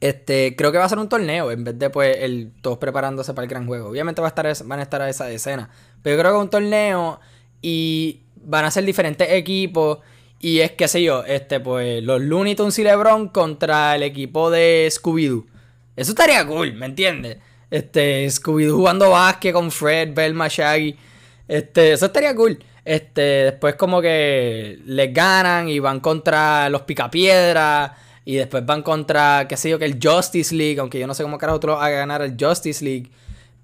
Este, 0.00 0.54
creo 0.56 0.70
que 0.70 0.78
va 0.78 0.84
a 0.84 0.88
ser 0.88 0.98
un 0.98 1.08
torneo 1.08 1.50
en 1.50 1.64
vez 1.64 1.78
de 1.78 1.88
pues 1.88 2.16
el, 2.20 2.52
todos 2.60 2.76
preparándose 2.78 3.32
para 3.32 3.44
el 3.44 3.50
gran 3.50 3.66
juego. 3.66 3.88
Obviamente 3.88 4.20
va 4.20 4.28
a 4.28 4.34
estar, 4.36 4.66
van 4.66 4.80
a 4.80 4.82
estar 4.82 5.00
a 5.00 5.08
esa 5.08 5.30
escena. 5.30 5.70
Pero 6.02 6.16
yo 6.16 6.22
creo 6.22 6.32
que 6.32 6.38
un 6.40 6.50
torneo 6.50 7.20
y 7.62 8.20
van 8.36 8.64
a 8.66 8.70
ser 8.70 8.84
diferentes 8.84 9.30
equipos. 9.30 9.98
Y 10.40 10.60
es, 10.60 10.72
qué 10.72 10.88
sé 10.88 11.02
yo, 11.02 11.24
este, 11.24 11.60
pues 11.60 12.02
los 12.02 12.20
Looney 12.20 12.54
Tunes 12.54 12.78
y 12.78 12.84
LeBron 12.84 13.28
contra 13.28 13.96
el 13.96 14.02
equipo 14.02 14.50
de 14.50 14.88
Scooby-Doo. 14.90 15.46
Eso 15.96 16.10
estaría 16.12 16.46
cool, 16.46 16.74
¿me 16.74 16.86
entiendes? 16.86 17.38
Este, 17.70 18.26
Scooby-Doo 18.26 18.76
jugando 18.76 19.10
básquet 19.10 19.52
con 19.52 19.70
Fred, 19.70 20.14
Belma, 20.14 20.48
Shaggy. 20.48 20.96
Este, 21.48 21.92
eso 21.92 22.06
estaría 22.06 22.34
cool. 22.34 22.58
Este, 22.84 23.20
después 23.20 23.76
como 23.76 24.00
que 24.00 24.78
les 24.84 25.12
ganan 25.14 25.68
y 25.68 25.78
van 25.78 26.00
contra 26.00 26.68
los 26.68 26.82
Picapiedras. 26.82 27.92
Y 28.26 28.36
después 28.36 28.64
van 28.64 28.82
contra, 28.82 29.46
qué 29.48 29.56
sé 29.56 29.68
yo, 29.70 29.78
que 29.78 29.84
el 29.84 29.98
Justice 30.02 30.54
League. 30.54 30.80
Aunque 30.80 30.98
yo 30.98 31.06
no 31.06 31.14
sé 31.14 31.22
cómo 31.22 31.38
carajo 31.38 31.60
tú 31.60 31.70
a 31.70 31.88
ganar 31.90 32.22
el 32.22 32.36
Justice 32.38 32.84
League. 32.84 33.10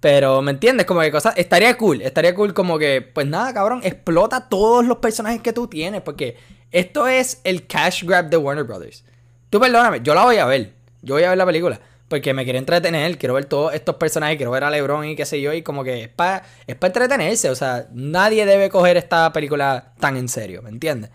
Pero, 0.00 0.42
¿me 0.42 0.52
entiendes? 0.52 0.86
Como 0.86 1.00
que 1.00 1.10
cosas. 1.10 1.34
Estaría 1.36 1.76
cool. 1.76 2.02
Estaría 2.02 2.34
cool 2.34 2.54
como 2.54 2.78
que, 2.78 3.02
pues 3.02 3.26
nada, 3.26 3.52
cabrón, 3.54 3.80
explota 3.84 4.48
todos 4.48 4.84
los 4.84 4.98
personajes 4.98 5.40
que 5.40 5.52
tú 5.52 5.66
tienes. 5.66 6.02
Porque 6.02 6.36
esto 6.72 7.06
es 7.06 7.40
el 7.44 7.66
cash 7.66 8.04
grab 8.04 8.28
de 8.28 8.36
Warner 8.36 8.64
Brothers. 8.64 9.04
Tú 9.50 9.60
perdóname, 9.60 10.00
yo 10.02 10.14
la 10.14 10.24
voy 10.24 10.36
a 10.36 10.46
ver. 10.46 10.72
Yo 11.02 11.14
voy 11.14 11.24
a 11.24 11.30
ver 11.30 11.38
la 11.38 11.46
película. 11.46 11.80
Porque 12.10 12.34
me 12.34 12.42
quiero 12.42 12.58
entretener, 12.58 13.16
quiero 13.18 13.34
ver 13.34 13.44
todos 13.44 13.72
estos 13.72 13.94
personajes, 13.94 14.36
quiero 14.36 14.50
ver 14.50 14.64
a 14.64 14.70
LeBron 14.70 15.06
y 15.06 15.14
qué 15.14 15.24
sé 15.24 15.40
yo, 15.40 15.52
y 15.52 15.62
como 15.62 15.84
que 15.84 16.02
es 16.02 16.08
para 16.08 16.42
es 16.66 16.76
entretenerse, 16.80 17.48
o 17.50 17.54
sea, 17.54 17.86
nadie 17.92 18.44
debe 18.46 18.68
coger 18.68 18.96
esta 18.96 19.32
película 19.32 19.92
tan 20.00 20.16
en 20.16 20.28
serio, 20.28 20.60
¿me 20.60 20.70
entiendes? 20.70 21.12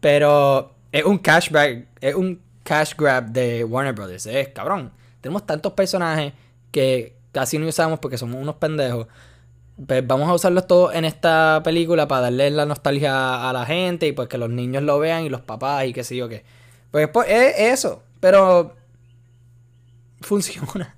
Pero 0.00 0.72
es 0.92 1.04
un 1.04 1.18
cash 1.18 1.50
es 2.00 2.14
un 2.14 2.40
cash 2.62 2.94
grab 2.96 3.26
de 3.26 3.64
Warner 3.64 3.92
Brothers, 3.92 4.24
es 4.24 4.48
cabrón. 4.48 4.92
Tenemos 5.20 5.44
tantos 5.44 5.74
personajes 5.74 6.32
que 6.70 7.16
casi 7.30 7.58
no 7.58 7.68
usamos 7.68 7.98
porque 7.98 8.16
somos 8.16 8.40
unos 8.40 8.54
pendejos. 8.54 9.06
Pues 9.86 10.06
vamos 10.06 10.26
a 10.30 10.32
usarlos 10.32 10.66
todos 10.66 10.94
en 10.94 11.04
esta 11.04 11.60
película 11.62 12.08
para 12.08 12.22
darle 12.22 12.50
la 12.50 12.64
nostalgia 12.64 13.46
a 13.46 13.52
la 13.52 13.66
gente 13.66 14.06
y 14.06 14.12
pues 14.12 14.28
que 14.28 14.38
los 14.38 14.48
niños 14.48 14.84
lo 14.84 14.98
vean 14.98 15.24
y 15.24 15.28
los 15.28 15.42
papás 15.42 15.84
y 15.84 15.92
qué 15.92 16.02
sé 16.02 16.16
yo 16.16 16.30
qué. 16.30 16.44
Pues, 16.90 17.08
pues 17.08 17.28
es 17.28 17.58
eso, 17.58 18.02
pero 18.20 18.74
funciona. 20.24 20.96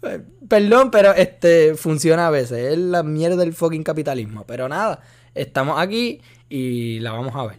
Perdón, 0.48 0.90
pero 0.90 1.12
este 1.12 1.74
funciona 1.74 2.28
a 2.28 2.30
veces. 2.30 2.72
Es 2.72 2.78
la 2.78 3.02
mierda 3.02 3.36
del 3.36 3.52
fucking 3.52 3.82
capitalismo. 3.82 4.44
Pero 4.46 4.68
nada, 4.68 5.02
estamos 5.34 5.78
aquí 5.78 6.20
y 6.48 7.00
la 7.00 7.12
vamos 7.12 7.34
a 7.34 7.46
ver. 7.46 7.58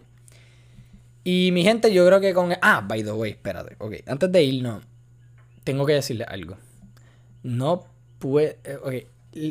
Y 1.23 1.51
mi 1.53 1.63
gente, 1.63 1.93
yo 1.93 2.05
creo 2.05 2.19
que 2.19 2.33
con. 2.33 2.53
Ah, 2.61 2.83
by 2.87 3.03
the 3.03 3.11
way, 3.11 3.31
espérate. 3.31 3.75
Ok, 3.79 3.95
antes 4.07 4.31
de 4.31 4.43
irnos, 4.43 4.83
tengo 5.63 5.85
que 5.85 5.93
decirle 5.93 6.23
algo. 6.23 6.57
No 7.43 7.85
puede. 8.17 8.57
Eh, 8.63 8.77
ok, 8.81 8.93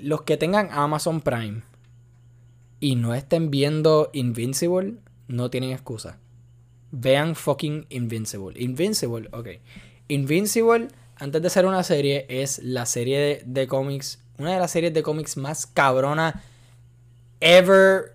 los 0.03 0.23
que 0.23 0.37
tengan 0.37 0.69
Amazon 0.73 1.21
Prime 1.21 1.63
y 2.81 2.97
no 2.97 3.15
estén 3.15 3.51
viendo 3.51 4.11
Invincible, 4.13 4.95
no 5.29 5.51
tienen 5.51 5.71
excusa. 5.71 6.19
Vean 6.91 7.37
fucking 7.37 7.87
Invincible. 7.91 8.61
Invincible, 8.61 9.29
ok. 9.33 9.49
Invincible 10.09 10.89
antes 11.21 11.43
de 11.43 11.51
ser 11.51 11.67
una 11.67 11.83
serie, 11.83 12.25
es 12.29 12.61
la 12.61 12.87
serie 12.87 13.43
de, 13.45 13.67
cómics, 13.67 14.21
una 14.39 14.55
de 14.55 14.59
las 14.59 14.71
series 14.71 14.95
de 14.95 15.03
cómics 15.03 15.37
más 15.37 15.67
cabrona 15.67 16.43
ever 17.41 18.15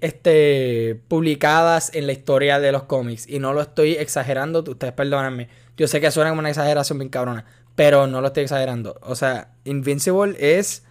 este, 0.00 1.02
publicadas 1.08 1.94
en 1.94 2.06
la 2.06 2.12
historia 2.12 2.58
de 2.58 2.72
los 2.72 2.84
cómics. 2.84 3.28
Y 3.28 3.38
no 3.38 3.52
lo 3.52 3.60
estoy 3.60 3.92
exagerando, 3.92 4.64
ustedes 4.66 4.94
perdónenme. 4.94 5.48
Yo 5.76 5.86
sé 5.86 6.00
que 6.00 6.10
suena 6.10 6.30
como 6.30 6.40
una 6.40 6.48
exageración 6.48 6.98
bien 6.98 7.10
cabrona, 7.10 7.44
pero 7.74 8.06
no 8.06 8.22
lo 8.22 8.28
estoy 8.28 8.44
exagerando. 8.44 8.98
O 9.02 9.14
sea, 9.14 9.52
Invincible 9.64 10.36
es... 10.38 10.84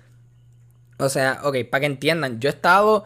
O 0.99 1.10
sea, 1.10 1.39
ok, 1.43 1.58
para 1.71 1.82
que 1.82 1.88
entiendan, 1.88 2.39
yo 2.39 2.49
he 2.49 2.53
estado 2.53 3.06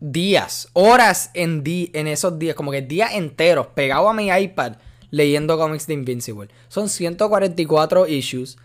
días, 0.00 0.68
horas 0.72 1.30
en, 1.34 1.62
en 1.64 2.08
esos 2.08 2.36
días, 2.36 2.56
como 2.56 2.72
que 2.72 2.82
días 2.82 3.12
enteros, 3.14 3.68
pegado 3.68 4.08
a 4.08 4.12
mi 4.12 4.28
iPad 4.28 4.74
leyendo 5.14 5.56
cómics 5.56 5.86
de 5.86 5.94
Invincible. 5.94 6.48
Son 6.68 6.88
144 6.88 8.08
issues. 8.08 8.56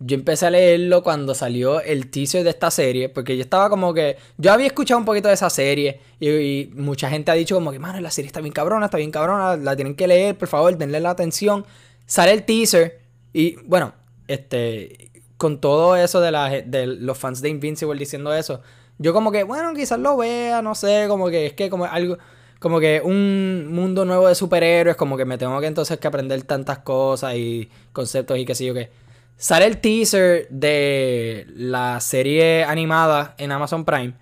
Yo 0.00 0.14
empecé 0.14 0.46
a 0.46 0.50
leerlo 0.50 1.02
cuando 1.02 1.34
salió 1.34 1.80
el 1.80 2.08
teaser 2.08 2.44
de 2.44 2.50
esta 2.50 2.70
serie, 2.70 3.08
porque 3.08 3.36
yo 3.36 3.42
estaba 3.42 3.68
como 3.68 3.92
que. 3.92 4.16
Yo 4.38 4.52
había 4.52 4.68
escuchado 4.68 4.98
un 4.98 5.04
poquito 5.04 5.28
de 5.28 5.34
esa 5.34 5.50
serie 5.50 6.00
y, 6.20 6.70
mucha 6.74 7.10
gente 7.10 7.30
ha 7.30 7.34
dicho 7.34 7.54
como 7.56 7.72
que, 7.72 7.78
mano, 7.78 8.00
la 8.00 8.10
serie 8.10 8.28
está 8.28 8.40
bien 8.40 8.52
cabrona, 8.52 8.86
está 8.86 8.96
bien 8.96 9.10
cabrona, 9.10 9.56
la 9.56 9.76
tienen 9.76 9.96
que 9.96 10.06
leer, 10.06 10.38
por 10.38 10.48
favor, 10.48 10.76
denle 10.78 11.00
la 11.00 11.10
atención. 11.10 11.66
Sale 12.06 12.32
el 12.32 12.44
teaser 12.44 13.00
y, 13.32 13.56
bueno, 13.64 13.94
este. 14.28 15.10
Con 15.36 15.60
todo 15.60 15.94
eso 15.94 16.20
de, 16.20 16.32
la, 16.32 16.50
de 16.50 16.86
los 16.88 17.16
fans 17.16 17.40
de 17.40 17.48
Invincible 17.48 17.96
diciendo 17.96 18.34
eso, 18.34 18.60
yo 18.98 19.12
como 19.12 19.30
que, 19.30 19.44
bueno, 19.44 19.72
quizás 19.72 20.00
lo 20.00 20.16
vea, 20.16 20.62
no 20.62 20.74
sé, 20.74 21.04
como 21.06 21.28
que 21.28 21.46
es 21.46 21.52
que 21.52 21.70
como 21.70 21.84
algo 21.84 22.18
como 22.58 22.80
que 22.80 23.00
un 23.04 23.72
mundo 23.72 24.04
nuevo 24.04 24.28
de 24.28 24.34
superhéroes, 24.34 24.96
como 24.96 25.16
que 25.16 25.24
me 25.24 25.38
tengo 25.38 25.60
que 25.60 25.66
entonces 25.66 25.98
que 25.98 26.08
aprender 26.08 26.42
tantas 26.42 26.78
cosas 26.78 27.34
y 27.36 27.68
conceptos 27.92 28.38
y 28.38 28.44
qué 28.44 28.54
sé 28.54 28.66
yo 28.66 28.74
qué. 28.74 28.90
Sale 29.36 29.66
el 29.66 29.78
teaser 29.78 30.48
de 30.50 31.46
la 31.54 32.00
serie 32.00 32.64
animada 32.64 33.36
en 33.38 33.52
Amazon 33.52 33.84
Prime. 33.84 34.14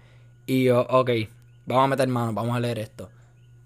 Y 0.45 0.65
yo, 0.65 0.87
ok, 0.91 1.11
vamos 1.65 1.85
a 1.85 1.89
meter 1.89 2.09
mano, 2.09 2.35
vamos 2.35 2.55
a 2.55 2.61
leer 2.61 2.79
esto. 2.79 3.09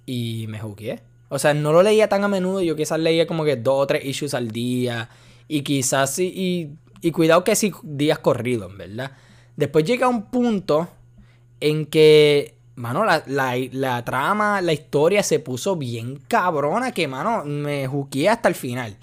Y 0.07 0.47
me 0.49 0.61
jugué. 0.61 1.03
O 1.29 1.39
sea, 1.41 1.53
no 1.53 1.73
lo 1.73 1.83
leía 1.83 2.09
tan 2.09 2.23
a 2.23 2.29
menudo. 2.29 2.63
Yo 2.63 2.77
quizás 2.77 3.01
leía 3.01 3.27
como 3.27 3.45
que 3.45 3.57
dos 3.57 3.83
o 3.83 3.87
tres 3.87 4.05
issues 4.05 4.35
al 4.35 4.53
día. 4.53 5.09
Y 5.49 5.63
quizás 5.63 6.15
sí. 6.15 6.33
Y, 6.33 7.07
y 7.07 7.11
cuidado 7.11 7.43
que 7.43 7.57
sí, 7.57 7.73
días 7.83 8.21
corridos, 8.21 8.77
¿verdad? 8.77 9.13
Después 9.57 9.85
llega 9.85 10.09
un 10.09 10.31
punto 10.31 10.89
en 11.59 11.87
que, 11.87 12.55
mano, 12.77 13.05
la, 13.05 13.23
la 13.27 14.05
trama, 14.05 14.61
la 14.61 14.73
historia 14.73 15.23
se 15.23 15.39
puso 15.39 15.77
bien 15.77 16.21
cabrona. 16.29 16.93
Que, 16.93 17.09
mano, 17.09 17.45
me 17.45 17.87
juqué 17.87 18.29
hasta 18.29 18.49
el 18.49 18.55
final. 18.55 18.97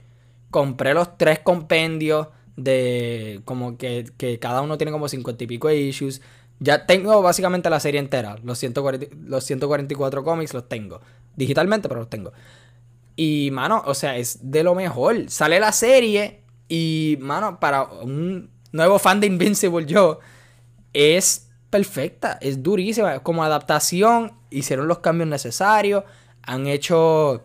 Compré 0.50 0.94
los 0.94 1.18
tres 1.18 1.40
compendios 1.40 2.28
de 2.58 3.42
como 3.46 3.78
que, 3.78 4.12
cada 4.42 4.62
uno 4.62 4.78
tiene 4.78 4.92
como 4.92 5.08
50 5.08 5.44
y 5.44 5.48
pico 5.48 5.68
de 5.70 5.78
issues. 5.78 6.22
Ya 6.60 6.86
tengo 6.88 7.22
básicamente 7.22 7.70
la 7.70 7.80
serie 7.80 8.00
entera. 8.00 8.36
Los, 8.44 8.58
140, 8.58 9.16
los 9.26 9.44
144 9.44 10.24
cómics 10.24 10.54
los 10.54 10.68
tengo. 10.68 11.00
Digitalmente, 11.36 11.88
pero 11.88 12.02
los 12.02 12.10
tengo. 12.10 12.34
Y, 13.16 13.50
mano, 13.52 13.84
o 13.86 13.94
sea, 13.94 14.18
es 14.18 14.52
de 14.52 14.64
lo 14.64 14.76
mejor. 14.76 15.30
Sale 15.30 15.60
la 15.60 15.72
serie 15.72 16.42
y, 16.68 17.18
mano, 17.22 17.60
para 17.60 17.84
un 17.84 18.50
nuevo 18.72 19.00
fan 19.00 19.20
de 19.20 19.28
Invincible 19.28 19.86
yo, 19.86 20.20
es 20.94 21.47
perfecta. 21.70 22.38
Es 22.42 22.64
durísima. 22.64 23.20
Como 23.20 23.44
adaptación, 23.44 24.34
hicieron 24.50 24.88
los 24.88 25.00
cambios 25.00 25.30
necesarios. 25.30 26.04
Han 26.44 26.68
hecho... 26.68 27.44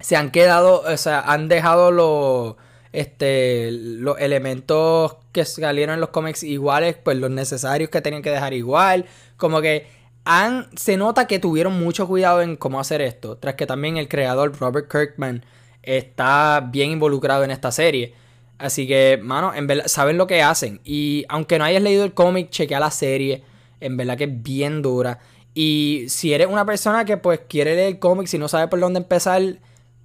Se 0.00 0.16
han 0.16 0.30
quedado, 0.30 0.80
o 0.80 0.96
sea, 0.96 1.20
han 1.20 1.48
dejado 1.48 1.90
los 1.90 2.56
este, 2.92 3.70
los 3.70 4.18
elementos 4.18 5.16
que 5.32 5.44
salieron 5.44 5.94
en 5.94 6.00
los 6.00 6.10
cómics 6.10 6.42
iguales, 6.42 6.96
pues 7.02 7.16
los 7.18 7.30
necesarios 7.30 7.90
que 7.90 8.00
tenían 8.00 8.22
que 8.22 8.30
dejar 8.30 8.52
igual. 8.54 9.06
Como 9.36 9.60
que 9.60 9.86
han, 10.24 10.68
se 10.76 10.96
nota 10.96 11.26
que 11.26 11.38
tuvieron 11.38 11.78
mucho 11.78 12.06
cuidado 12.06 12.42
en 12.42 12.56
cómo 12.56 12.80
hacer 12.80 13.00
esto. 13.00 13.36
Tras 13.36 13.54
que 13.54 13.66
también 13.66 13.96
el 13.96 14.08
creador 14.08 14.58
Robert 14.58 14.90
Kirkman 14.90 15.44
está 15.82 16.68
bien 16.70 16.90
involucrado 16.90 17.44
en 17.44 17.50
esta 17.50 17.70
serie. 17.70 18.14
Así 18.60 18.86
que, 18.86 19.18
mano, 19.22 19.54
en 19.54 19.66
verdad, 19.66 19.86
saben 19.86 20.18
lo 20.18 20.26
que 20.26 20.42
hacen. 20.42 20.80
Y 20.84 21.24
aunque 21.28 21.58
no 21.58 21.64
hayas 21.64 21.82
leído 21.82 22.04
el 22.04 22.12
cómic, 22.12 22.50
chequea 22.50 22.78
la 22.78 22.90
serie. 22.90 23.42
En 23.80 23.96
verdad 23.96 24.18
que 24.18 24.24
es 24.24 24.42
bien 24.42 24.82
dura. 24.82 25.18
Y 25.54 26.04
si 26.08 26.34
eres 26.34 26.46
una 26.46 26.66
persona 26.66 27.04
que 27.04 27.16
pues 27.16 27.40
quiere 27.48 27.74
leer 27.74 27.88
el 27.88 27.98
cómic, 27.98 28.26
si 28.26 28.38
no 28.38 28.48
sabe 28.48 28.68
por 28.68 28.78
dónde 28.78 28.98
empezar, 28.98 29.42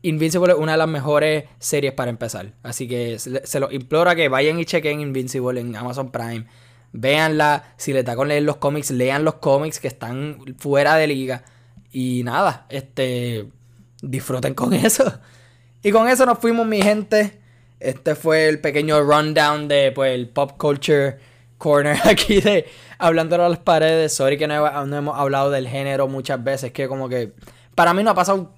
Invincible 0.02 0.54
es 0.54 0.60
una 0.60 0.74
de 0.74 0.78
las 0.78 0.88
mejores 0.88 1.46
series 1.60 1.92
para 1.94 2.10
empezar. 2.10 2.54
Así 2.64 2.88
que 2.88 3.20
se, 3.20 3.60
los 3.60 3.74
implora 3.74 4.16
que 4.16 4.30
vayan 4.30 4.60
y 4.60 4.66
chequen 4.66 5.02
Invincible 5.02 5.60
en 5.60 5.76
Amazon 5.76 6.12
Prime. 6.12 6.46
Véanla. 6.94 7.74
Si 7.76 7.92
les 7.92 8.06
da 8.06 8.16
con 8.16 8.30
leer 8.30 8.44
los 8.44 8.58
cómics, 8.58 8.92
lean 8.92 9.26
los 9.26 9.36
cómics 9.36 9.80
que 9.80 9.88
están 9.88 10.56
fuera 10.58 10.96
de 10.96 11.08
liga. 11.08 11.44
Y 11.92 12.24
nada, 12.24 12.68
este. 12.70 13.50
Disfruten 14.02 14.54
con 14.54 14.74
eso. 14.76 15.20
Y 15.84 15.92
con 15.92 16.08
eso 16.08 16.26
nos 16.26 16.40
fuimos, 16.40 16.66
mi 16.66 16.82
gente. 16.82 17.45
Este 17.80 18.16
fue 18.16 18.48
el 18.48 18.62
pequeño 18.62 19.02
rundown 19.02 19.68
de 19.68 19.92
pues, 19.92 20.14
el 20.14 20.30
pop 20.30 20.54
culture 20.58 21.18
corner 21.58 21.98
aquí 22.06 22.42
de 22.42 22.66
hablando 22.98 23.36
a 23.36 23.50
las 23.50 23.60
paredes. 23.60 24.14
Sorry 24.14 24.38
que 24.38 24.48
no, 24.48 24.66
hemos 24.96 25.18
hablado 25.18 25.52
del 25.52 25.68
género 25.68 26.08
muchas 26.08 26.44
veces. 26.44 26.72
Que 26.72 26.88
como 26.88 27.10
que 27.10 27.34
para 27.76 27.94
mí 27.94 28.04
no 28.04 28.12
ha 28.12 28.16
pasado 28.16 28.54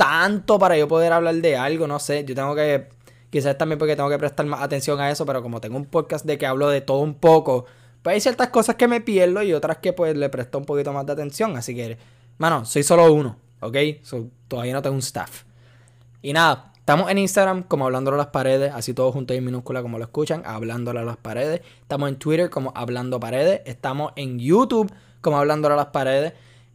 tanto 0.00 0.58
para 0.58 0.78
yo 0.78 0.88
poder 0.88 1.12
hablar 1.12 1.34
de 1.34 1.58
algo, 1.58 1.86
no 1.86 1.98
sé, 1.98 2.24
yo 2.24 2.34
tengo 2.34 2.54
que, 2.54 2.88
quizás 3.28 3.58
también 3.58 3.78
porque 3.78 3.96
tengo 3.96 4.08
que 4.08 4.18
prestar 4.18 4.46
más 4.46 4.62
atención 4.62 4.98
a 4.98 5.10
eso, 5.10 5.26
pero 5.26 5.42
como 5.42 5.60
tengo 5.60 5.76
un 5.76 5.84
podcast 5.84 6.24
de 6.24 6.38
que 6.38 6.46
hablo 6.46 6.70
de 6.70 6.80
todo 6.80 7.00
un 7.00 7.12
poco, 7.12 7.66
pues 8.00 8.14
hay 8.14 8.20
ciertas 8.22 8.48
cosas 8.48 8.76
que 8.76 8.88
me 8.88 9.02
pierdo 9.02 9.42
y 9.42 9.52
otras 9.52 9.76
que 9.76 9.92
pues 9.92 10.16
le 10.16 10.30
presto 10.30 10.56
un 10.56 10.64
poquito 10.64 10.94
más 10.94 11.04
de 11.04 11.12
atención, 11.12 11.54
así 11.54 11.74
que, 11.74 11.98
mano, 12.38 12.64
soy 12.64 12.82
solo 12.82 13.12
uno, 13.12 13.36
¿ok? 13.60 13.76
todavía 14.48 14.72
no 14.72 14.80
tengo 14.80 14.94
un 14.94 15.00
staff. 15.00 15.42
Y 16.22 16.32
nada, 16.32 16.69
estamos 16.80 17.10
en 17.10 17.18
Instagram 17.18 17.62
como 17.62 17.86
Hablándolo 17.86 18.16
a 18.16 18.18
las 18.18 18.26
Paredes, 18.28 18.72
así 18.74 18.94
todo 18.94 19.12
junto 19.12 19.32
en 19.32 19.44
minúscula 19.44 19.82
como 19.82 19.98
lo 19.98 20.04
escuchan, 20.04 20.42
Hablándolo 20.44 21.00
a 21.00 21.04
las 21.04 21.16
Paredes. 21.16 21.62
Estamos 21.82 22.08
en 22.08 22.16
Twitter 22.16 22.50
como 22.50 22.72
Hablando 22.74 23.20
Paredes. 23.20 23.62
Estamos 23.64 24.12
en 24.16 24.38
YouTube 24.38 24.92
como 25.20 25.38
Hablándolo 25.38 25.74
a 25.74 25.76
las 25.76 25.86
Paredes. 25.86 26.32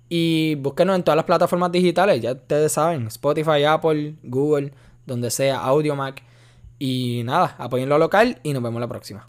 Y 0.10 0.56
búsquenos 0.56 0.96
en 0.96 1.04
todas 1.04 1.16
las 1.16 1.26
plataformas 1.26 1.72
digitales, 1.72 2.22
ya 2.22 2.34
ustedes 2.34 2.72
saben, 2.72 3.08
Spotify, 3.08 3.64
Apple, 3.64 4.16
Google, 4.24 4.72
donde 5.06 5.32
sea, 5.32 5.60
Audio 5.60 5.96
Mac. 5.96 6.22
Y 6.78 7.24
nada, 7.24 7.56
apoyen 7.58 7.90
lo 7.90 7.98
local 7.98 8.40
y 8.44 8.54
nos 8.54 8.62
vemos 8.62 8.80
la 8.82 8.88
próxima. 8.88 9.24